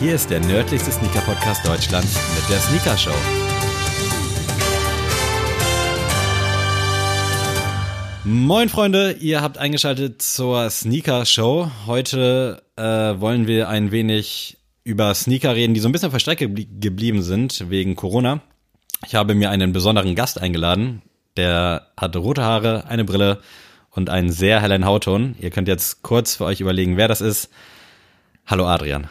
[0.00, 3.10] Hier ist der nördlichste Sneaker-Podcast Deutschlands mit der Sneaker Show.
[8.24, 11.70] Moin Freunde, ihr habt eingeschaltet zur Sneaker Show.
[11.86, 17.20] Heute äh, wollen wir ein wenig über Sneaker reden, die so ein bisschen Strecke geblieben
[17.20, 18.40] sind wegen Corona.
[19.06, 21.02] Ich habe mir einen besonderen Gast eingeladen.
[21.36, 23.42] Der hat rote Haare, eine Brille
[23.90, 25.36] und einen sehr hellen Hautton.
[25.38, 27.50] Ihr könnt jetzt kurz für euch überlegen, wer das ist.
[28.46, 29.10] Hallo Adrian.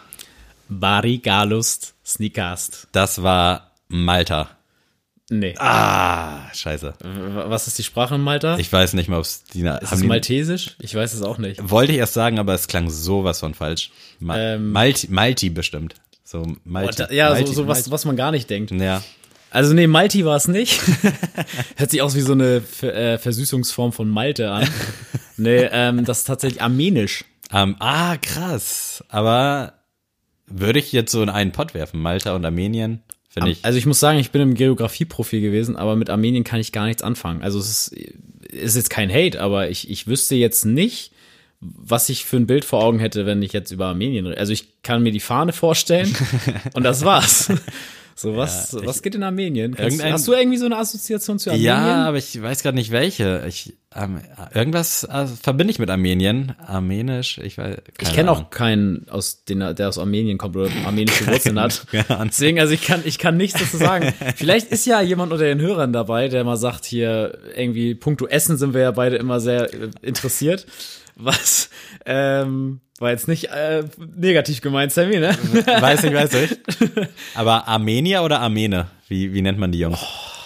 [0.69, 2.87] Bari Galust Sneakast.
[2.91, 4.49] Das war Malta.
[5.31, 5.55] Nee.
[5.57, 6.93] Ah, scheiße.
[7.01, 8.57] Was ist die Sprache in Malta?
[8.57, 9.61] Ich weiß nicht mehr, ob es die.
[9.61, 10.75] Ist es Maltesisch?
[10.79, 11.69] Ich weiß es auch nicht.
[11.69, 13.91] Wollte ich erst sagen, aber es klang sowas von falsch.
[14.19, 15.95] Ma ähm, Malti, Malti bestimmt.
[16.23, 17.03] So Malti.
[17.03, 18.71] Oh, ja, Malti, so, so was, was man gar nicht denkt.
[18.71, 19.03] Ja.
[19.51, 20.81] Also nee, Malti war es nicht.
[21.77, 24.67] Hört sich aus wie so eine äh, Versüßungsform von Malte an.
[25.37, 27.25] nee, ähm, das ist tatsächlich armenisch.
[27.51, 29.03] Um, ah, krass.
[29.09, 29.78] Aber
[30.49, 33.01] würde ich jetzt so in einen Pott werfen, Malta und Armenien?
[33.29, 33.63] Finde ich.
[33.63, 36.87] Also ich muss sagen, ich bin im Geografieprofil gewesen, aber mit Armenien kann ich gar
[36.87, 37.43] nichts anfangen.
[37.43, 37.93] Also es ist,
[38.51, 41.11] ist jetzt kein Hate, aber ich, ich wüsste jetzt nicht,
[41.61, 44.39] was ich für ein Bild vor Augen hätte, wenn ich jetzt über Armenien rede.
[44.39, 46.15] Also ich kann mir die Fahne vorstellen
[46.73, 47.51] und das war's.
[48.15, 49.75] So, was, ja, was geht in Armenien?
[49.75, 51.67] Kannst, hast du irgendwie so eine Assoziation zu Armenien?
[51.67, 53.45] Ja, aber ich weiß gerade nicht welche.
[53.47, 54.21] Ich, ähm,
[54.53, 56.53] irgendwas äh, verbinde ich mit Armenien.
[56.63, 57.77] Armenisch, ich weiß.
[57.99, 61.87] Ich kenne auch keinen, aus den, der aus Armenien kommt oder armenische Wurzeln hat.
[61.91, 64.13] Deswegen, also ich kann, ich kann nichts dazu sagen.
[64.35, 68.57] Vielleicht ist ja jemand unter den Hörern dabei, der mal sagt, hier irgendwie puncto Essen
[68.57, 70.67] sind wir ja beide immer sehr äh, interessiert.
[71.15, 71.71] Was,
[72.05, 73.83] ähm, war jetzt nicht äh,
[74.15, 75.35] negativ gemeint, Sammy, ne?
[75.65, 76.57] Weiß ich, weiß ich.
[77.35, 78.87] Aber Armenier oder Armene?
[79.07, 79.99] Wie, wie nennt man die Jungs?
[79.99, 80.38] Oh.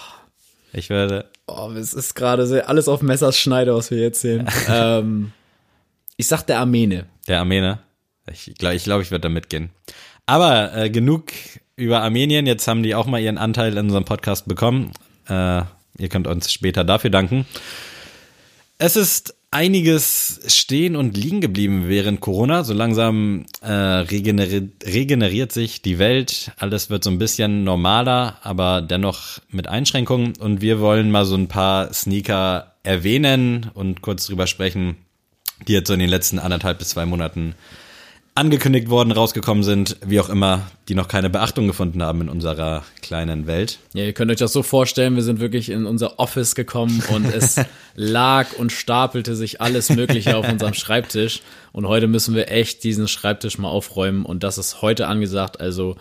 [0.74, 1.30] Ich würde.
[1.48, 4.48] Oh, es ist gerade alles auf Messers Schneide, was wir jetzt sehen.
[4.68, 5.32] ähm,
[6.18, 7.06] ich sag der Armene.
[7.28, 7.80] Der Armene?
[8.32, 9.70] Ich glaube, ich, glaub, ich würde da mitgehen.
[10.26, 11.32] Aber äh, genug
[11.76, 12.48] über Armenien.
[12.48, 14.92] Jetzt haben die auch mal ihren Anteil in unserem Podcast bekommen.
[15.28, 15.64] Äh,
[15.98, 17.46] ihr könnt uns später dafür danken.
[18.78, 22.64] Es ist einiges stehen und liegen geblieben während Corona.
[22.64, 26.52] So langsam äh, regeneriert, regeneriert sich die Welt.
[26.58, 30.34] Alles wird so ein bisschen normaler, aber dennoch mit Einschränkungen.
[30.38, 34.98] Und wir wollen mal so ein paar Sneaker erwähnen und kurz drüber sprechen,
[35.68, 37.56] die jetzt so in den letzten anderthalb bis zwei Monaten
[38.36, 42.84] angekündigt worden, rausgekommen sind, wie auch immer, die noch keine Beachtung gefunden haben in unserer
[43.02, 43.78] kleinen Welt.
[43.94, 47.26] Ja, ihr könnt euch das so vorstellen, wir sind wirklich in unser Office gekommen und
[47.26, 47.62] es
[47.96, 51.42] lag und stapelte sich alles Mögliche auf unserem Schreibtisch.
[51.72, 55.60] Und heute müssen wir echt diesen Schreibtisch mal aufräumen und das ist heute angesagt.
[55.60, 55.96] Also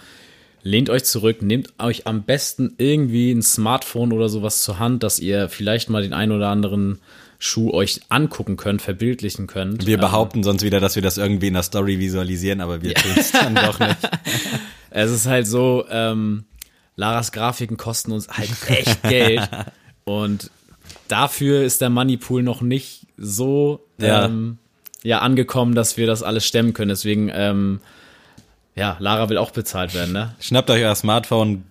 [0.63, 5.19] lehnt euch zurück, nehmt euch am besten irgendwie ein Smartphone oder sowas zur Hand, dass
[5.19, 7.01] ihr vielleicht mal den einen oder anderen
[7.45, 9.85] Schuh euch angucken könnt, verbildlichen könnt.
[9.85, 12.93] Wir ähm, behaupten sonst wieder, dass wir das irgendwie in der Story visualisieren, aber wir
[12.93, 13.01] ja.
[13.01, 13.97] tun es dann doch nicht.
[14.95, 16.45] Es ist halt so, ähm,
[16.97, 19.49] Laras Grafiken kosten uns halt echt Geld
[20.05, 20.51] und
[21.09, 24.27] dafür ist der Moneypool noch nicht so ja.
[24.27, 24.59] Ähm,
[25.03, 26.91] ja angekommen, dass wir das alles stemmen können.
[26.91, 27.81] Deswegen ähm,
[28.77, 30.35] ja, Lara will auch bezahlt werden, ne?
[30.41, 31.65] Schnappt euch euer Smartphone,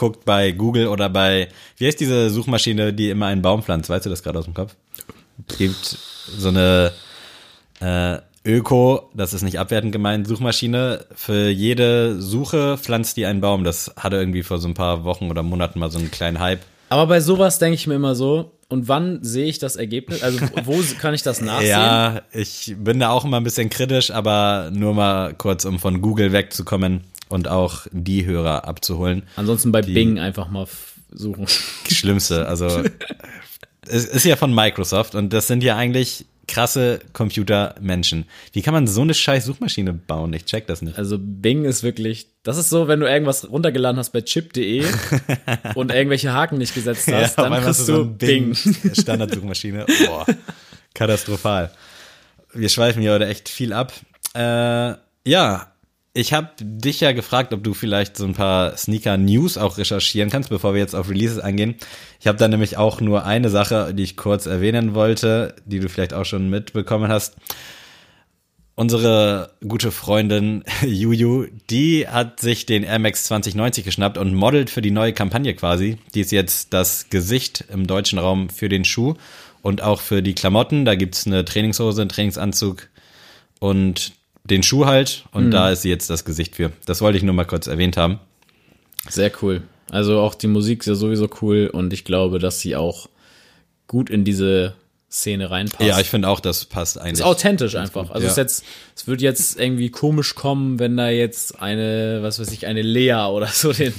[0.00, 3.90] guckt bei Google oder bei, wie heißt diese Suchmaschine, die immer einen Baum pflanzt?
[3.90, 4.74] Weißt du das gerade aus dem Kopf?
[5.58, 5.98] gibt
[6.38, 6.92] so eine
[7.80, 11.04] äh, Öko, das ist nicht abwertend gemeint, Suchmaschine.
[11.14, 13.62] Für jede Suche pflanzt die einen Baum.
[13.62, 16.60] Das hatte irgendwie vor so ein paar Wochen oder Monaten mal so einen kleinen Hype.
[16.88, 20.22] Aber bei sowas denke ich mir immer so, und wann sehe ich das Ergebnis?
[20.22, 21.70] Also wo kann ich das nachsehen?
[21.70, 26.00] Ja, ich bin da auch immer ein bisschen kritisch, aber nur mal kurz, um von
[26.00, 29.22] Google wegzukommen und auch die Hörer abzuholen.
[29.36, 30.66] Ansonsten bei Bing einfach mal
[31.10, 31.46] suchen.
[31.90, 32.82] Schlimmste, also
[33.88, 38.24] es ist ja von Microsoft und das sind ja eigentlich krasse Computermenschen.
[38.52, 40.32] Wie kann man so eine scheiß Suchmaschine bauen?
[40.32, 40.98] Ich check das nicht.
[40.98, 44.84] Also Bing ist wirklich, das ist so, wenn du irgendwas runtergeladen hast bei chip.de
[45.74, 48.54] und irgendwelche Haken nicht gesetzt hast, ja, dann kriegst du so Bing.
[48.54, 48.94] Bing.
[48.94, 49.86] Standardsuchmaschine.
[50.06, 50.26] Boah,
[50.92, 51.70] katastrophal.
[52.52, 53.92] Wir schweifen hier heute echt viel ab.
[54.34, 55.72] Äh, ja,
[56.12, 60.50] ich habe dich ja gefragt, ob du vielleicht so ein paar Sneaker-News auch recherchieren kannst,
[60.50, 61.76] bevor wir jetzt auf Releases eingehen.
[62.18, 65.88] Ich habe da nämlich auch nur eine Sache, die ich kurz erwähnen wollte, die du
[65.88, 67.36] vielleicht auch schon mitbekommen hast.
[68.74, 74.82] Unsere gute Freundin Juju, die hat sich den Air Max 2090 geschnappt und modelt für
[74.82, 75.98] die neue Kampagne quasi.
[76.14, 79.14] Die ist jetzt das Gesicht im deutschen Raum für den Schuh
[79.62, 80.84] und auch für die Klamotten.
[80.84, 82.88] Da gibt's eine Trainingshose, einen Trainingsanzug
[83.60, 84.12] und
[84.44, 85.50] den Schuh halt und mhm.
[85.50, 86.72] da ist sie jetzt das Gesicht für.
[86.86, 88.18] Das wollte ich nur mal kurz erwähnt haben.
[89.08, 89.62] Sehr cool.
[89.90, 93.08] Also auch die Musik ist ja sowieso cool und ich glaube, dass sie auch
[93.86, 94.74] gut in diese
[95.10, 95.88] Szene reinpasst.
[95.88, 97.14] Ja, ich finde auch, das passt eigentlich.
[97.14, 98.10] Ist authentisch einfach.
[98.10, 98.26] Also ja.
[98.26, 98.64] es, ist jetzt,
[98.94, 103.26] es wird jetzt irgendwie komisch kommen, wenn da jetzt eine, was weiß ich, eine Lea
[103.28, 103.92] oder so den,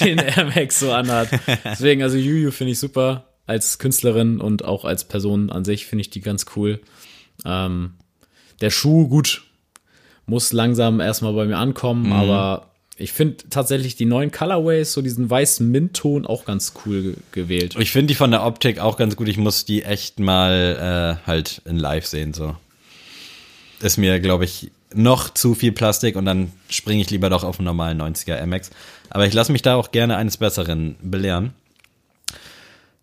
[0.00, 1.28] den Air Max so anhat.
[1.64, 6.00] Deswegen, also Juju finde ich super als Künstlerin und auch als Person an sich finde
[6.00, 6.80] ich die ganz cool.
[7.44, 7.94] Ähm,
[8.60, 9.44] der Schuh, gut,
[10.26, 15.28] muss langsam erstmal bei mir ankommen, aber ich finde tatsächlich die neuen Colorways, so diesen
[15.28, 17.76] weißen Mintton, auch ganz cool ge gewählt.
[17.78, 19.28] Ich finde die von der Optik auch ganz gut.
[19.28, 22.32] Ich muss die echt mal äh, halt in live sehen.
[22.32, 22.56] So
[23.80, 27.58] ist mir, glaube ich, noch zu viel Plastik und dann springe ich lieber doch auf
[27.58, 28.70] einen normalen 90er MX.
[29.10, 31.52] Aber ich lasse mich da auch gerne eines Besseren belehren.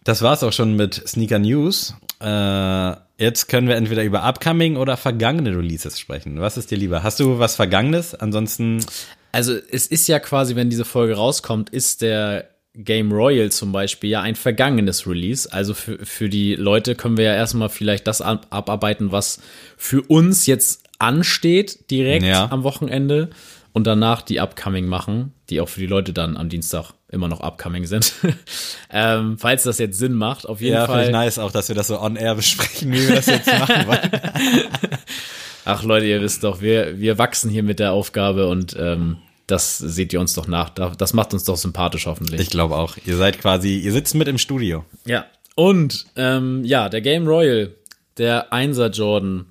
[0.03, 1.95] Das war's auch schon mit Sneaker News.
[2.23, 6.39] Äh, jetzt können wir entweder über upcoming oder vergangene Releases sprechen.
[6.39, 7.03] Was ist dir lieber?
[7.03, 8.15] Hast du was Vergangenes?
[8.15, 8.83] Ansonsten
[9.31, 14.09] Also es ist ja quasi, wenn diese Folge rauskommt, ist der Game Royal zum Beispiel
[14.09, 15.51] ja ein vergangenes Release.
[15.51, 19.39] Also für, für die Leute können wir ja erstmal vielleicht das ab, abarbeiten, was
[19.77, 22.49] für uns jetzt ansteht direkt Ja.
[22.49, 23.29] am Wochenende
[23.73, 27.41] und danach die Upcoming machen, die auch für die Leute dann am Dienstag immer noch
[27.41, 28.13] Upcoming sind.
[28.91, 31.05] ähm, falls das jetzt Sinn macht, auf jeden ja, finde Fall.
[31.05, 33.87] ich nice auch, dass wir das so on air besprechen, wie wir das jetzt machen
[33.87, 34.11] wollen.
[35.65, 39.17] Ach Leute, ihr wisst doch, wir, wir wachsen hier mit der Aufgabe und ähm,
[39.47, 40.69] das seht ihr uns doch nach.
[40.69, 42.41] Da- Das macht uns doch sympathisch hoffentlich.
[42.41, 42.97] Ich glaube auch.
[43.05, 44.83] Ihr seid quasi, ihr sitzt mit im Studio.
[45.05, 45.25] Ja.
[45.55, 47.73] Und ähm, ja, der Game Royal,
[48.17, 49.45] der 1er Jordan,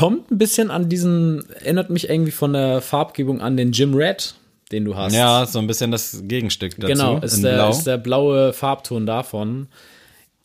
[0.00, 4.34] kommt ein bisschen an diesen, erinnert mich irgendwie von der Farbgebung an den Jim Red,
[4.72, 5.14] den du hast.
[5.14, 6.86] Ja, so ein bisschen das Gegenstück dazu.
[6.92, 7.70] genau, ist der, Blau.
[7.70, 9.68] ist der blaue Farbton davon.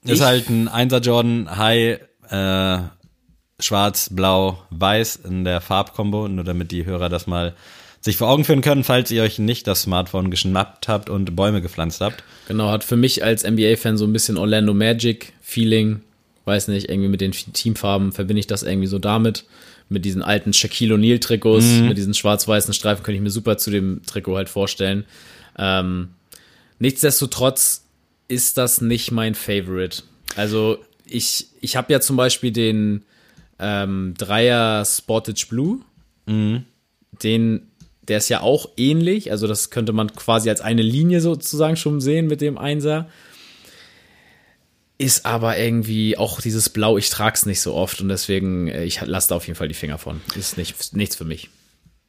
[0.04, 2.00] ist ich- halt ein 1er Jordan High,
[2.30, 2.78] äh,
[3.60, 7.54] schwarz, blau, weiß in der Farbkombo, nur damit die Hörer das mal
[8.02, 11.62] sich vor Augen führen können, falls ihr euch nicht das Smartphone geschnappt habt und Bäume
[11.62, 12.24] gepflanzt habt.
[12.48, 16.02] Genau, hat für mich als NBA-Fan so ein bisschen Orlando Magic-Feeling.
[16.46, 19.46] Weiß nicht, irgendwie mit den Teamfarben verbinde ich das irgendwie so damit.
[19.90, 24.02] Mit diesen alten Shaquille O'Neal-Trikots, mit diesen schwarz-weißen Streifen, könnte ich mir super zu dem
[24.06, 25.06] Trikot halt vorstellen.
[25.58, 26.10] Ähm,
[26.80, 27.84] nichtsdestotrotz
[28.28, 30.04] ist das nicht mein Favorite.
[30.36, 33.04] Also ich, ich habe ja zum Beispiel den
[33.60, 35.80] ähm, Dreier Sportage Blue.
[37.24, 37.68] Den,
[38.08, 39.32] der ist ja auch ähnlich.
[39.32, 43.08] Also das könnte man quasi als eine Linie sozusagen schon sehen mit dem Einser.
[44.98, 49.02] Ist aber irgendwie auch dieses Blau, ich trag's nicht so oft und deswegen, äh, ich
[49.02, 50.22] lasse da auf jeden Fall die Finger von.
[50.38, 51.50] Ist nicht, nichts für mich.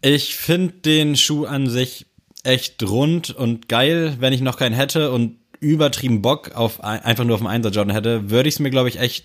[0.02, 2.06] Ich finde den Schuh an sich
[2.44, 4.16] echt rund und geil.
[4.20, 7.70] Wenn ich noch keinen hätte und übertrieben Bock auf ein, einfach nur auf einen 1er
[7.70, 9.24] Jordan hätte, würde ich es mir, glaube ich, echt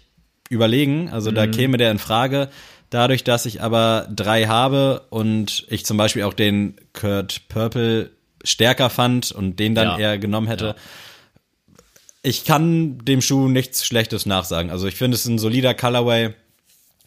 [0.50, 1.10] überlegen.
[1.10, 2.50] Also da käme der in Frage.
[2.90, 8.10] Dadurch, dass ich aber drei habe und ich zum Beispiel auch den Kurt Purple
[8.44, 9.98] stärker fand und den dann Ja.
[10.00, 10.76] eher genommen hätte, Ja.
[12.24, 14.72] Ich kann dem Schuh nichts Schlechtes nachsagen.
[14.72, 16.34] Also ich finde es ein solider Colorway.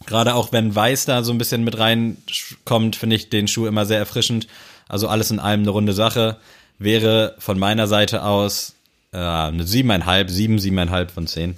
[0.07, 3.87] Gerade auch wenn Weiß da so ein bisschen mit reinkommt, finde ich den Schuh immer
[3.87, 4.49] sehr erfrischend.
[4.89, 6.39] Also alles in allem eine runde Sache.
[6.79, 8.75] Wäre von meiner Seite aus
[9.13, 11.55] äh, eine siebeneinhalb, sieben, siebeneinhalb von zehn.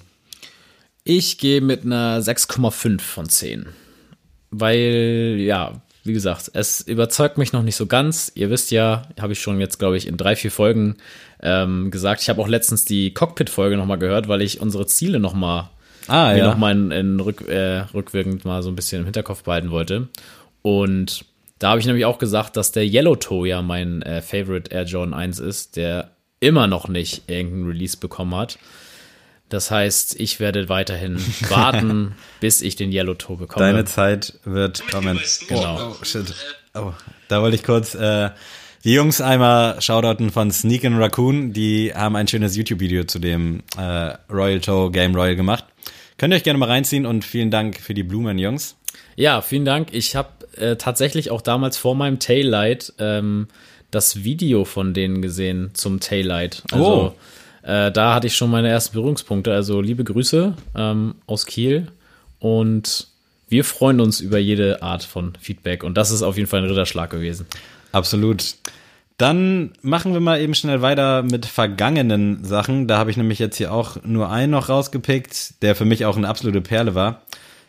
[1.04, 3.66] Ich gehe mit einer 6,5 von 10.
[4.50, 8.32] Weil, ja, wie gesagt, es überzeugt mich noch nicht so ganz.
[8.34, 10.96] Ihr wisst ja, habe ich schon jetzt, glaube ich, in drei, vier Folgen
[11.42, 12.22] ähm, gesagt.
[12.22, 15.68] Ich habe auch letztens die Cockpit-Folge nochmal gehört, weil ich unsere Ziele nochmal
[16.08, 16.46] Ah, ja.
[16.48, 20.08] noch mal in, in rück, äh, rückwirkend mal so ein bisschen im Hinterkopf behalten wollte.
[20.62, 21.24] Und
[21.58, 24.84] da habe ich nämlich auch gesagt, dass der Yellow Toe ja mein äh, Favorite Air
[24.84, 28.58] Jordan 1 ist, der immer noch nicht irgendeinen Release bekommen hat.
[29.48, 33.64] Das heißt, ich werde weiterhin warten, bis ich den Yellow Toe bekomme.
[33.64, 35.20] Deine Zeit wird kommen.
[35.48, 35.92] Genau.
[35.92, 36.34] Oh, shit.
[36.74, 36.92] Oh,
[37.28, 38.30] da wollte ich kurz äh,
[38.84, 41.52] die Jungs einmal shoutouten von Sneak and Raccoon.
[41.52, 45.64] Die haben ein schönes YouTube-Video zu dem äh, Royal Toe Game Royal gemacht.
[46.18, 48.76] Könnt ihr euch gerne mal reinziehen und vielen Dank für die Blumen, Jungs.
[49.16, 49.88] Ja, vielen Dank.
[49.92, 53.48] Ich habe äh, tatsächlich auch damals vor meinem Taillight ähm,
[53.90, 56.62] das Video von denen gesehen zum Taillight.
[56.72, 57.14] Also
[57.66, 59.52] äh, da hatte ich schon meine ersten Berührungspunkte.
[59.52, 61.88] Also liebe Grüße ähm, aus Kiel
[62.38, 63.08] und
[63.48, 66.68] wir freuen uns über jede Art von Feedback und das ist auf jeden Fall ein
[66.68, 67.46] Ritterschlag gewesen.
[67.92, 68.54] Absolut.
[69.18, 72.86] Dann machen wir mal eben schnell weiter mit vergangenen Sachen.
[72.86, 76.16] Da habe ich nämlich jetzt hier auch nur einen noch rausgepickt, der für mich auch
[76.16, 77.22] eine absolute Perle war.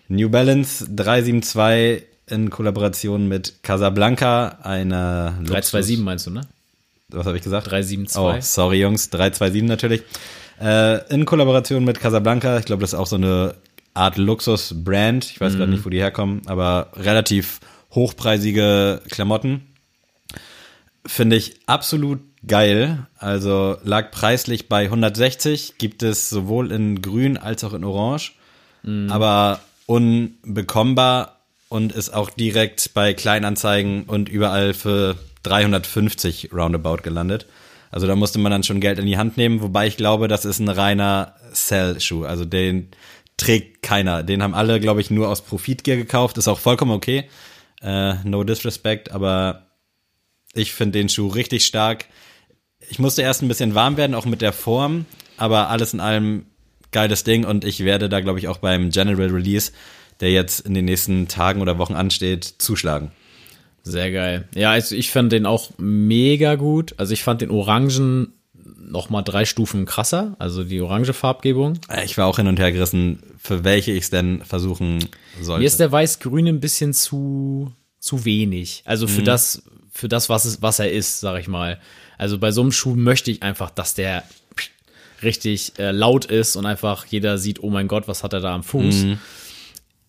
[0.10, 6.42] New Balance 372 in Kollaboration mit Casablanca, einer Luxus- 327 meinst du, ne?
[7.10, 7.72] Was habe ich gesagt?
[7.72, 8.22] 372.
[8.22, 10.04] Oh, sorry Jungs, 327 natürlich.
[10.60, 12.58] Äh, in Kollaboration mit Casablanca.
[12.60, 13.56] Ich glaube, das ist auch so eine
[13.94, 15.26] Art Luxus-Brand.
[15.26, 17.62] Ich weiß gerade nicht, wo die herkommen, aber relativ
[17.96, 19.62] hochpreisige Klamotten.
[21.06, 23.08] Finde ich absolut geil.
[23.18, 28.34] Also lag preislich bei 160, gibt es sowohl in grün als auch in orange.
[29.10, 35.16] aber unbekommbar und ist auch direkt bei Kleinanzeigen und überall für
[35.48, 37.48] 350 roundabout gelandet.
[37.92, 40.46] Also da musste man dann schon Geld in die Hand nehmen, wobei ich glaube, das
[40.46, 42.26] ist ein reiner Sell-Schuh.
[42.26, 42.90] Also den
[43.38, 44.24] trägt keiner.
[44.24, 46.38] Den haben alle, glaube ich, nur aus Profitgier gekauft.
[46.38, 47.30] Ist auch vollkommen okay.
[47.82, 49.68] Äh, no disrespect, aber
[50.54, 52.06] ich finde den Schuh richtig stark.
[52.90, 55.06] Ich musste erst ein bisschen warm werden, auch mit der Form,
[55.38, 56.48] aber alles in allem
[56.92, 59.72] geiles Ding und ich werde da, glaube ich, auch beim General Release,
[60.20, 63.12] der jetzt in den nächsten Tagen oder Wochen ansteht, zuschlagen.
[63.92, 64.48] Sehr geil.
[64.56, 66.94] Ja, also ich fand den auch mega gut.
[66.98, 68.34] Also ich fand den Orangen
[68.80, 71.80] noch mal drei Stufen krasser, also die orange Farbgebung.
[72.06, 75.00] Ich war auch hin und her gerissen, für welche ich es denn versuchen
[75.42, 75.60] sollte.
[75.60, 78.84] Mir ist der weiß-grüne ein bisschen zu zu wenig.
[78.86, 81.80] Also für das für das was es was er ist, sag ich mal.
[82.18, 84.24] Also bei so einem Schuh möchte ich einfach, dass der
[85.24, 88.54] richtig äh, laut ist und einfach jeder sieht, oh mein Gott, was hat er da
[88.54, 89.06] am Fuß.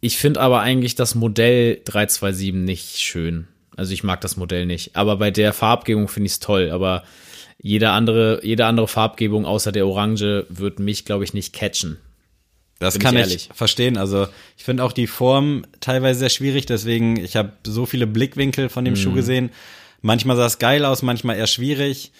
[0.00, 3.48] Ich finde aber eigentlich das Modell 327 nicht schön.
[3.78, 4.96] Also ich mag das Modell nicht.
[4.96, 6.70] Aber bei der Farbgebung finde ich es toll.
[6.72, 7.04] Aber
[7.60, 11.96] jede andere, jede andere Farbgebung außer der Orange wird mich, glaube ich, nicht catchen.
[12.80, 13.96] Das Bin kann ich ich, verstehen.
[13.96, 16.66] Also ich finde auch die Form teilweise sehr schwierig.
[16.66, 18.98] Deswegen, ich habe so viele Blickwinkel von dem Mhm.
[18.98, 19.50] Schuh gesehen.
[20.02, 22.12] Manchmal sah es geil aus, manchmal eher schwierig.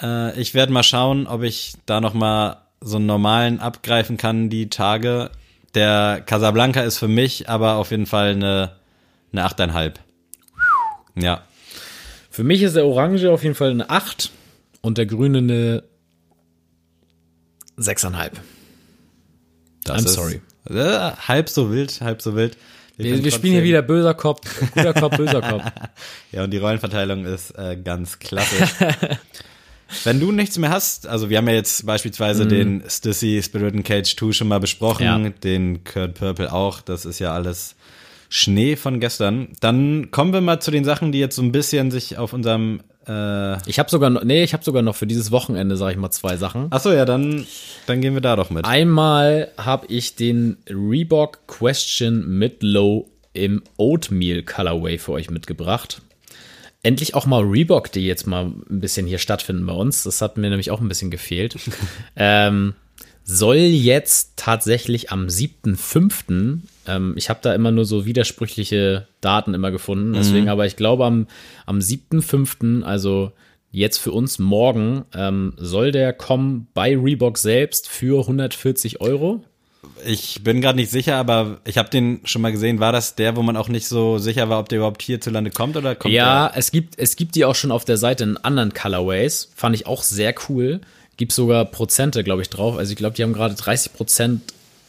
[0.00, 4.48] Äh, ich werde mal schauen, ob ich da noch mal so einen normalen abgreifen kann
[4.48, 5.30] die Tage.
[5.74, 8.72] Der Casablanca ist für mich aber auf jeden Fall eine,
[9.32, 9.92] eine 8,5.
[11.20, 11.42] Ja.
[12.30, 14.30] Für mich ist der Orange auf jeden Fall eine 8
[14.80, 15.82] und der Grüne eine
[17.78, 18.30] 6,5.
[19.84, 20.40] Das I'm ist, sorry.
[20.68, 22.56] Äh, halb so wild, halb so wild.
[22.96, 25.62] Wir, können wir spielen hier wieder böser Kopf, guter Kopf, böser Kopf.
[26.32, 28.70] Ja, und die Rollenverteilung ist äh, ganz klassisch.
[30.04, 33.86] Wenn du nichts mehr hast, also wir haben ja jetzt beispielsweise den Stussy Spirit and
[33.86, 35.18] Cage 2 schon mal besprochen, Ja.
[35.30, 37.74] den Kurt Purple auch, das ist ja alles
[38.28, 39.48] Schnee von gestern.
[39.60, 42.80] Dann kommen wir mal zu den Sachen, die jetzt so ein bisschen sich auf unserem
[43.06, 45.96] äh, Ich habe sogar noch, nee, ich habe sogar noch für dieses Wochenende, sag ich
[45.96, 46.70] mal, zwei Sachen.
[46.70, 47.46] Achso, ja, dann,
[47.86, 48.64] dann gehen wir da doch mit.
[48.64, 56.02] Einmal habe ich den Reebok Question Mid Low im Oatmeal Colorway für euch mitgebracht.
[56.82, 60.04] Endlich auch mal Reebok, die jetzt mal ein bisschen hier stattfinden bei uns.
[60.04, 61.56] Das hat mir nämlich auch ein bisschen gefehlt.
[62.16, 62.74] ähm,
[63.30, 66.60] soll jetzt tatsächlich am 7.5.
[66.86, 70.14] Ähm, ich habe da immer nur so widersprüchliche Daten immer gefunden.
[70.14, 71.26] Deswegen aber ich glaube am,
[71.66, 73.32] am 7.5., also
[73.70, 79.44] jetzt für uns morgen, ähm, soll der kommen bei Reebok selbst für 140 Euro.
[80.06, 82.80] Ich bin gerade nicht sicher, aber ich habe den schon mal gesehen.
[82.80, 85.76] War das der, wo man auch nicht so sicher war, ob der überhaupt hierzulande kommt
[85.76, 88.72] oder kommt Ja, es gibt, es gibt die auch schon auf der Seite in anderen
[88.72, 89.50] Colorways.
[89.54, 90.80] Fand ich auch sehr cool.
[91.18, 92.78] Gibt sogar Prozente, glaube ich, drauf.
[92.78, 94.40] Also ich glaube, die haben gerade 30 Prozent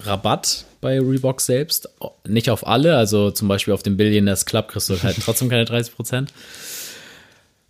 [0.01, 1.89] Rabatt bei Reebok selbst.
[2.25, 5.65] Nicht auf alle, also zum Beispiel auf dem Billionaires Club kriegst du halt trotzdem keine
[5.65, 6.31] 30 Prozent.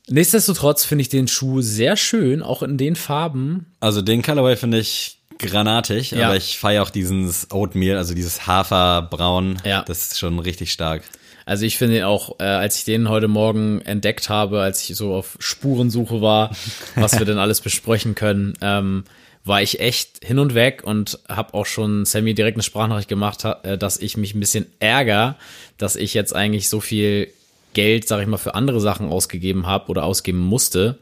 [0.07, 3.67] Nichtsdestotrotz finde ich den Schuh sehr schön, auch in den Farben.
[3.79, 6.27] Also den Colorway finde ich granatig, Ja.
[6.27, 9.61] aber ich feiere auch dieses Oatmeal, also dieses Haferbraun.
[9.63, 9.83] Ja.
[9.83, 11.03] Das ist schon richtig stark.
[11.45, 14.95] Also ich finde ihn auch, äh, als ich den heute Morgen entdeckt habe, als ich
[14.95, 16.51] so auf Spurensuche war,
[16.95, 19.03] was wir denn alles besprechen können, ähm,
[19.45, 23.43] war ich echt hin und weg und habe auch schon Sammy direkt eine Sprachnachricht gemacht,
[23.63, 25.37] äh, dass ich mich ein bisschen ärger,
[25.77, 27.29] dass ich jetzt eigentlich so viel
[27.73, 30.99] Geld, sag ich mal, für andere Sachen ausgegeben habe oder ausgeben musste,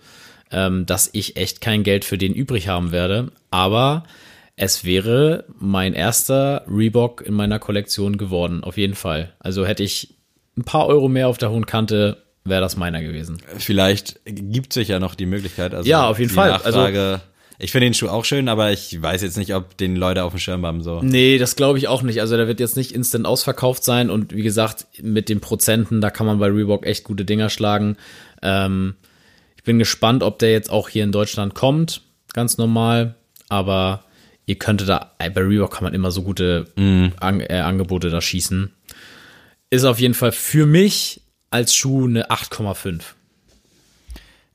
[0.51, 3.31] ähm, dass ich echt kein Geld für den übrig haben werde.
[3.51, 4.03] Aber
[4.55, 9.33] es wäre mein erster Reebok in meiner Kollektion geworden, auf jeden Fall.
[9.39, 10.15] Also hätte ich
[10.57, 13.37] ein paar Euro mehr auf der hohen Kante, wäre das meiner gewesen.
[13.57, 15.73] Vielleicht gibt sich ja noch die Möglichkeit.
[15.73, 16.49] Also Ja, auf jeden Fall.
[16.49, 17.21] Nachfrage,
[17.59, 20.33] ich finde den Schuh auch schön, aber ich weiß jetzt nicht, ob den Leute auf
[20.33, 20.83] dem Schirm haben.
[20.83, 21.01] So.
[21.01, 22.21] Nee, das glaube ich auch nicht.
[22.21, 26.09] Also der wird jetzt nicht instant ausverkauft sein und wie gesagt, mit den Prozenten, da
[26.09, 27.97] kann man bei Reebok echt gute Dinger schlagen.
[28.41, 28.95] Ähm,
[29.55, 32.01] ich bin gespannt, ob der jetzt auch hier in Deutschland kommt,
[32.33, 33.15] ganz normal,
[33.49, 34.03] aber
[34.45, 36.65] ihr könntet da, bei Reebok kann man immer so gute
[37.19, 38.71] An äh, Angebote da schießen.
[39.69, 43.01] Ist auf jeden Fall für mich als Schuh eine 8,5.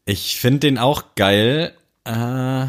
[0.05, 1.75] Ich finde den auch geil.
[2.05, 2.67] Äh,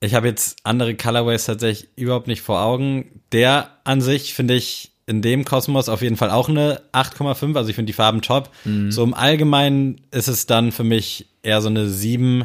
[0.00, 3.20] ich habe jetzt andere Colorways tatsächlich überhaupt nicht vor Augen.
[3.32, 7.56] Der an sich finde ich in dem Kosmos auf jeden Fall auch eine 8,5.
[7.56, 8.50] Also ich finde die Farben top.
[8.90, 12.44] So im Allgemeinen ist es dann für mich eher so eine 7,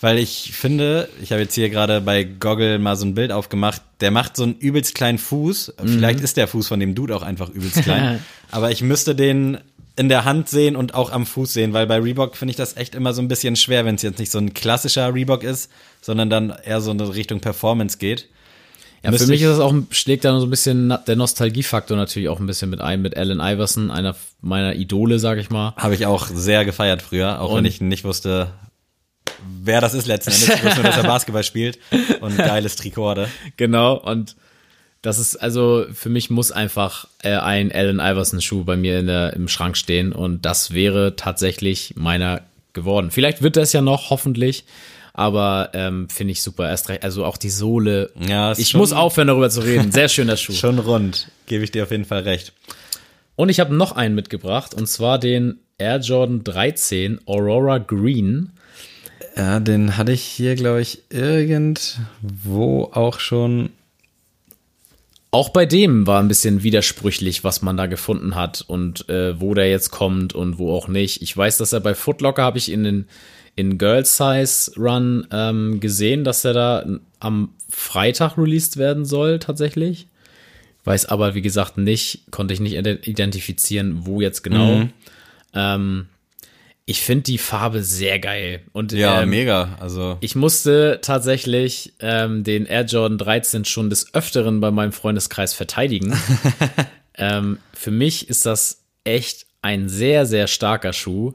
[0.00, 3.82] weil ich finde, ich habe jetzt hier gerade bei Goggle mal so ein Bild aufgemacht,
[4.00, 5.74] der macht so einen übelst kleinen Fuß.
[5.84, 8.24] Vielleicht ist der Fuß von dem Dude auch einfach übelst klein.
[8.50, 9.58] aber ich müsste den
[9.96, 12.76] in der Hand sehen und auch am Fuß sehen, weil bei Reebok finde ich das
[12.76, 15.70] echt immer so ein bisschen schwer, wenn es jetzt nicht so ein klassischer Reebok ist,
[16.00, 18.28] sondern dann eher so in Richtung Performance geht.
[19.02, 22.38] Ja, für mich ist es auch, schlägt da so ein bisschen der Nostalgiefaktor natürlich auch
[22.38, 25.74] ein bisschen mit ein, mit Allen Iverson, einer meiner Idole, sag ich mal.
[25.76, 28.52] Habe ich auch sehr gefeiert früher, auch und wenn ich nicht wusste,
[29.62, 30.48] wer das ist letzten Endes.
[30.48, 31.78] Ich nur, dass er Basketball spielt
[32.20, 33.28] und geiles Trikot hatte.
[33.56, 34.36] Genau, und
[35.02, 39.06] das ist, also für mich muss einfach äh, ein Allen Iverson Schuh bei mir in
[39.06, 42.42] der, im Schrank stehen und das wäre tatsächlich meiner
[42.72, 43.10] geworden.
[43.10, 44.64] Vielleicht wird das ja noch, hoffentlich.
[45.12, 46.68] Aber ähm, finde ich super.
[46.68, 48.10] Erst recht, also auch die Sohle.
[48.28, 49.90] Ja, ich muss aufhören, darüber zu reden.
[49.90, 50.52] Sehr schöner Schuh.
[50.54, 52.52] schon rund, gebe ich dir auf jeden Fall recht.
[53.36, 58.52] Und ich habe noch einen mitgebracht, und zwar den Air Jordan 13 Aurora Green.
[59.36, 63.70] Ja, den hatte ich hier, glaube ich, irgendwo auch schon
[65.32, 69.54] auch bei dem war ein bisschen widersprüchlich, was man da gefunden hat und äh, wo
[69.54, 71.22] der jetzt kommt und wo auch nicht.
[71.22, 73.08] Ich weiß, dass er bei Footlocker habe ich in den
[73.56, 76.86] in Girls Size Run ähm, gesehen, dass er da
[77.20, 80.08] am Freitag released werden soll tatsächlich.
[80.84, 84.76] Weiß aber wie gesagt nicht, konnte ich nicht identifizieren, wo jetzt genau.
[84.76, 84.90] Mhm.
[85.52, 86.06] Ähm,
[86.90, 88.62] ich finde die Farbe sehr geil.
[88.72, 89.76] Und, ja, ähm, mega.
[89.78, 90.18] Also.
[90.20, 96.18] Ich musste tatsächlich ähm, den Air Jordan 13 schon des Öfteren bei meinem Freundeskreis verteidigen.
[97.14, 101.34] ähm, für mich ist das echt ein sehr, sehr starker Schuh.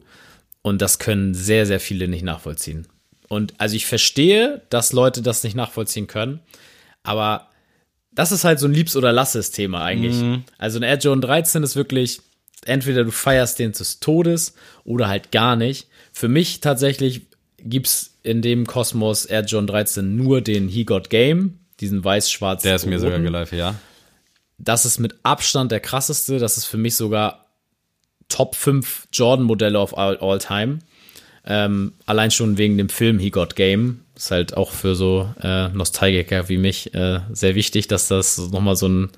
[0.61, 2.85] Und das können sehr, sehr viele nicht nachvollziehen.
[3.29, 6.41] Und also ich verstehe, dass Leute das nicht nachvollziehen können.
[7.03, 7.47] Aber
[8.11, 10.17] das ist halt so ein Liebs- oder Lasses-Thema eigentlich.
[10.17, 10.43] Mhm.
[10.57, 12.19] Also ein Air Jordan 13 ist wirklich
[12.65, 15.87] entweder du feierst den des Todes oder halt gar nicht.
[16.11, 17.27] Für mich tatsächlich
[17.59, 22.63] gibt's in dem Kosmos Air John 13 nur den He Got Game, diesen weiß-schwarz.
[22.63, 23.75] Der ist mir sogar geläufig, ja.
[24.57, 26.39] Das ist mit Abstand der krasseste.
[26.39, 27.45] Das ist für mich sogar
[28.29, 30.79] Top 5 Jordan-Modelle of all, all time.
[31.45, 34.01] Ähm, allein schon wegen dem Film He Got Game.
[34.15, 38.77] Ist halt auch für so äh, Nostalgiker wie mich äh, sehr wichtig, dass das nochmal
[38.77, 39.09] so ein,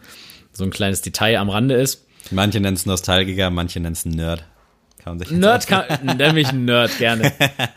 [0.52, 2.07] so ein kleines Detail am Rande ist.
[2.32, 4.44] Manche nennen es Nostalgiker, manche nennen es Nerd.
[5.04, 5.86] Kann sich Nerd kann,
[6.18, 7.32] nenn mich Nerd gerne.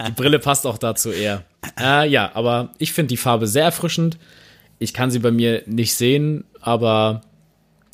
[0.07, 1.45] Die Brille passt auch dazu eher.
[1.79, 4.19] Äh, ja, aber ich finde die Farbe sehr erfrischend.
[4.79, 7.21] Ich kann sie bei mir nicht sehen, aber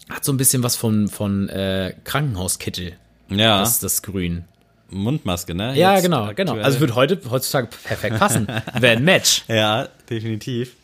[0.08, 2.92] hat so ein bisschen was von, von äh, Krankenhauskittel.
[3.28, 3.60] Ja.
[3.60, 4.44] Das, das Grün.
[4.88, 5.76] Mundmaske, ne?
[5.76, 6.54] Ja, Jetzt genau, genau.
[6.58, 8.46] Also wird heute heutzutage perfekt passen.
[8.78, 9.44] Wäre ein Match.
[9.48, 10.76] Ja, definitiv.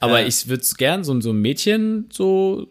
[0.00, 0.26] Aber äh.
[0.26, 2.68] ich würde es gern so, so ein Mädchen so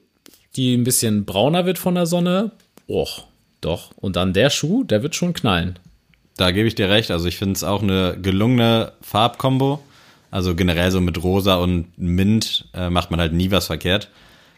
[0.56, 2.52] die ein bisschen brauner wird von der Sonne.
[2.88, 3.26] Och,
[3.62, 3.92] doch.
[3.98, 5.80] Und dann der Schuh, der wird schon knallen.
[6.38, 7.12] Da gebe ich dir recht.
[7.12, 9.82] Also ich finde es auch eine gelungene Farbkombo.
[10.32, 14.10] Also generell so mit Rosa und Mint äh, macht man halt nie was verkehrt.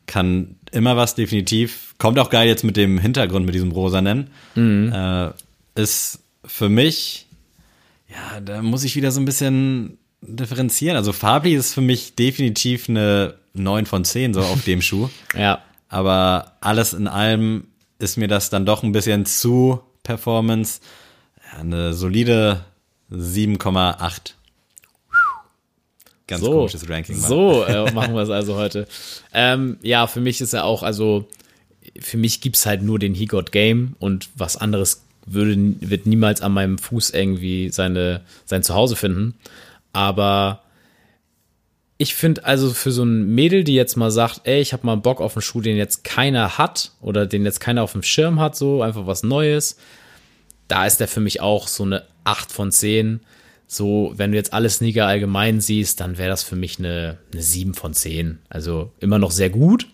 [0.08, 1.94] Kann immer was definitiv.
[1.98, 4.30] Kommt auch geil jetzt mit dem Hintergrund, mit diesem Rosanen.
[4.56, 4.92] Mhm.
[4.92, 5.30] Äh,
[5.76, 7.28] ist für mich,
[8.10, 10.98] ja, da muss ich wieder so ein bisschen differenzieren.
[10.98, 15.10] Also farblich ist für mich definitiv eine 9 von 10 so auf dem Schuh.
[15.38, 15.62] ja.
[15.90, 17.68] Aber alles in allem
[18.00, 20.82] ist mir das dann doch ein bisschen zu Performance.
[21.58, 22.66] Eine solide
[23.12, 24.34] 7,8.
[26.28, 27.20] Ganz so, komisches Ranking.
[27.20, 27.30] Mann.
[27.30, 28.88] So äh, machen wir es also heute.
[29.34, 31.28] Ähm, ja, für mich ist er auch, also
[32.00, 36.06] für mich gibt es halt nur den He Got Game und was anderes würde, wird
[36.06, 39.36] niemals an meinem Fuß irgendwie seine, sein Zuhause finden.
[39.94, 40.62] Aber
[41.98, 44.98] ich finde also für so ein Mädel, die jetzt mal sagt, ey, ich habe mal
[44.98, 48.40] Bock auf einen Schuh, den jetzt keiner hat oder den jetzt keiner auf dem Schirm
[48.40, 49.78] hat, so einfach was Neues,
[50.68, 53.22] da ist der für mich auch so eine 8 von 10.
[53.68, 57.42] So, wenn du jetzt alle Sneaker allgemein siehst, dann wäre das für mich eine, eine
[57.42, 58.40] 7 von 10.
[58.48, 59.88] Also immer noch sehr gut,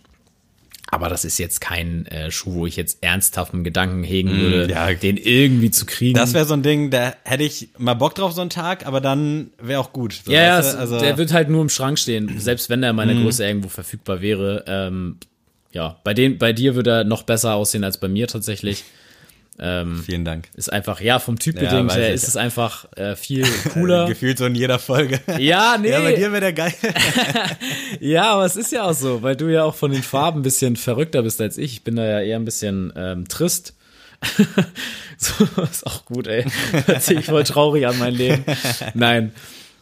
[0.93, 4.39] aber das ist jetzt kein äh, Schuh, wo ich jetzt ernsthaft einen Gedanken hegen mm,
[4.39, 6.17] würde, ja, den irgendwie zu kriegen.
[6.17, 9.01] Das wäre so ein Ding, da hätte ich mal Bock drauf so einen Tag, aber
[9.01, 10.21] dann wäre auch gut.
[10.25, 10.79] So, ja, weißt du?
[10.79, 13.23] also der wird halt nur im Schrank stehen, selbst wenn er meiner mm.
[13.23, 14.63] Größe irgendwo verfügbar wäre.
[14.67, 15.17] Ähm,
[15.71, 18.83] ja, bei, den, bei dir würde er noch besser aussehen als bei mir tatsächlich.
[19.59, 20.49] Ähm, Vielen Dank.
[20.55, 24.05] Ist einfach, ja, vom Typ bedingt ja, her ist es einfach äh, viel cooler.
[24.07, 25.19] Gefühlt so in jeder Folge.
[25.37, 25.89] Ja, nee.
[25.93, 26.73] Ja, bei dir wäre der geil.
[27.99, 30.43] ja, aber es ist ja auch so, weil du ja auch von den Farben ein
[30.43, 31.73] bisschen verrückter bist als ich.
[31.73, 33.75] Ich bin da ja eher ein bisschen ähm, trist.
[35.17, 36.45] so, ist auch gut, ey.
[36.85, 38.43] Hört sich voll traurig an mein Leben.
[38.95, 39.33] Nein.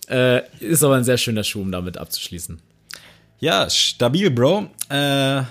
[0.10, 2.60] Äh, ist aber ein sehr schöner Schuh, um damit abzuschließen.
[3.40, 4.70] Ja, stabil, Bro.
[4.90, 5.44] Äh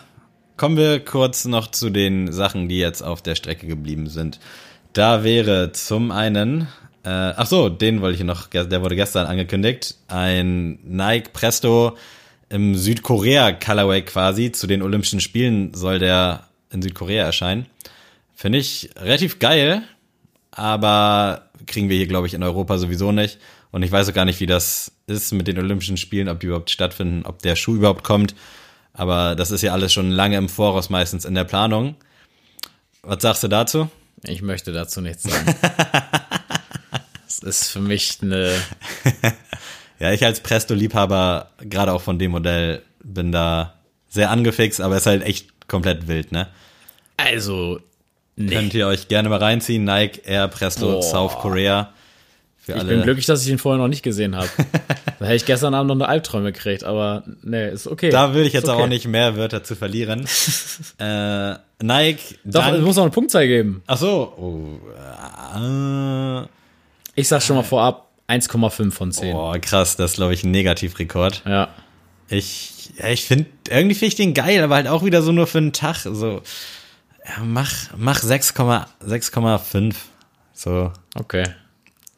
[0.61, 4.39] Kommen wir kurz noch zu den Sachen, die jetzt auf der Strecke geblieben sind.
[4.93, 6.69] Da wäre zum einen,
[7.03, 11.97] äh, ach so, den wollte ich noch, der wurde gestern angekündigt, ein Nike Presto
[12.51, 14.53] im Südkorea Colorway quasi.
[14.53, 17.65] Zu den Olympischen Spielen soll der in Südkorea erscheinen.
[18.35, 19.85] Finde ich relativ geil.
[20.51, 23.39] aber kriegen wir hier, glaube ich, in Europa sowieso nicht.
[23.71, 26.49] Und ich weiß auch gar nicht, wie das ist mit den Olympischen Spielen, ob die
[26.49, 28.35] überhaupt stattfinden, ob der Schuh überhaupt kommt.
[28.93, 31.97] Aber das ist ja alles schon lange im Voraus meistens in der Planung.
[33.03, 33.89] Was sagst du dazu?
[34.25, 35.55] Ich möchte dazu nichts sagen.
[37.25, 38.55] das ist für mich eine.
[39.99, 43.75] ja, ich als Presto-Liebhaber, gerade auch von dem Modell, bin da
[44.09, 46.49] sehr angefixt, aber ist halt echt komplett wild, ne?
[47.17, 47.81] Also,
[48.37, 48.53] nee.
[48.53, 49.85] Könnt ihr euch gerne mal reinziehen.
[49.85, 51.03] Nike Air Presto Boah.
[51.03, 51.93] South Korea.
[52.71, 52.95] Für ich alle.
[52.95, 54.49] bin glücklich, dass ich ihn vorher noch nicht gesehen habe.
[55.19, 58.11] da hätte ich gestern Abend noch eine Albträume gekriegt, aber nee, ist okay.
[58.11, 58.83] Da will ich jetzt okay.
[58.83, 60.27] auch nicht mehr Wörter zu verlieren.
[60.99, 62.39] äh, Nike.
[62.45, 63.83] Doch, es muss noch eine Punktzahl geben.
[63.87, 64.33] Ach so.
[64.37, 64.79] Oh,
[65.59, 66.47] äh,
[67.15, 69.35] ich sag schon mal vorab 1,5 von 10.
[69.35, 71.43] Oh, krass, das ist, glaube ich, ein Negativrekord.
[71.47, 71.69] Ja.
[72.29, 75.49] Ich, ja, ich finde, irgendwie finde ich den geil, aber halt auch wieder so nur
[75.49, 75.97] für einen Tag.
[75.97, 76.43] So,
[77.27, 79.95] ja, mach, mach 6,5.
[80.55, 80.93] So.
[81.15, 81.45] Okay.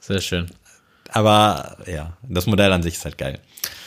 [0.02, 0.46] Sehr schön.
[1.10, 3.38] Aber ja, das Modell an sich ist halt geil.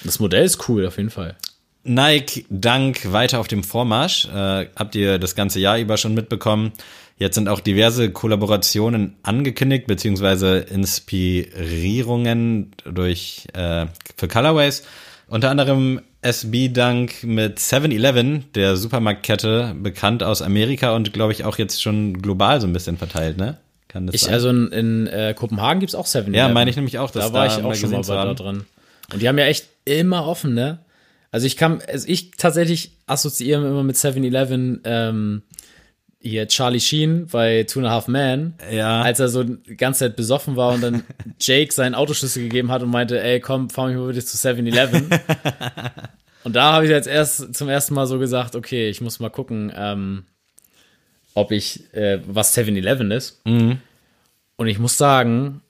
[0.04, 1.36] Das Modell ist cool, auf jeden Fall.
[1.84, 4.25] Nike Dank weiter auf dem Vormarsch.
[4.25, 6.71] Äh, habt ihr das ganze Jahr über schon mitbekommen.
[7.17, 14.84] Jetzt sind auch diverse Kollaborationen angekündigt, beziehungsweise Inspirierungen durch äh, für Colorways.
[15.28, 21.58] Unter anderem SB Dunk mit 7-Eleven, der Supermarktkette, bekannt aus Amerika und glaube ich auch
[21.58, 23.58] jetzt schon global so ein bisschen verteilt, ne?
[23.95, 24.34] Kann das ich, sein?
[24.34, 26.34] Also in, in äh, Kopenhagen gibt es auch 7-Eleven.
[26.34, 27.12] Ja, meine ich nämlich auch.
[27.12, 28.65] Da war da ich auch schon mal da drin.
[29.13, 30.79] Und die haben ja echt immer offen, ne?
[31.31, 35.43] Also ich kann, also ich tatsächlich assoziiere immer mit 7-Eleven ähm,
[36.19, 39.01] hier Charlie Sheen bei Two and a Half Men, ja.
[39.01, 41.03] als er so die ganze Zeit besoffen war und dann
[41.39, 45.08] Jake seinen Autoschlüssel gegeben hat und meinte, ey, komm, fahr mich mal bitte zu 7-Eleven.
[46.43, 49.29] und da habe ich jetzt erst zum ersten Mal so gesagt, okay, ich muss mal
[49.29, 50.25] gucken, ähm,
[51.36, 53.39] ob ich, äh, was 7-Eleven ist.
[53.45, 53.78] Mhm.
[54.56, 55.62] Und ich muss sagen,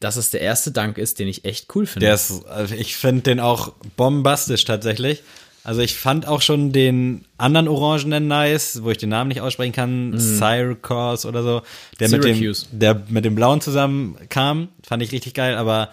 [0.00, 2.06] dass es der erste Dank ist, den ich echt cool finde.
[2.06, 5.22] Der ist, also ich finde den auch bombastisch tatsächlich.
[5.64, 9.72] Also ich fand auch schon den anderen Orangenen nice, wo ich den Namen nicht aussprechen
[9.72, 10.18] kann, mhm.
[10.18, 11.62] Syracuse oder so,
[12.00, 15.90] der mit dem, der mit dem Blauen zusammen kam, fand ich richtig geil, aber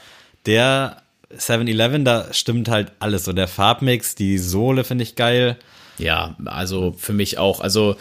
[0.47, 1.03] der
[1.38, 5.58] 7-Eleven, da stimmt halt alles so, der Farbmix, die Sohle finde ich geil.
[5.99, 7.95] Ja, also für mich auch, also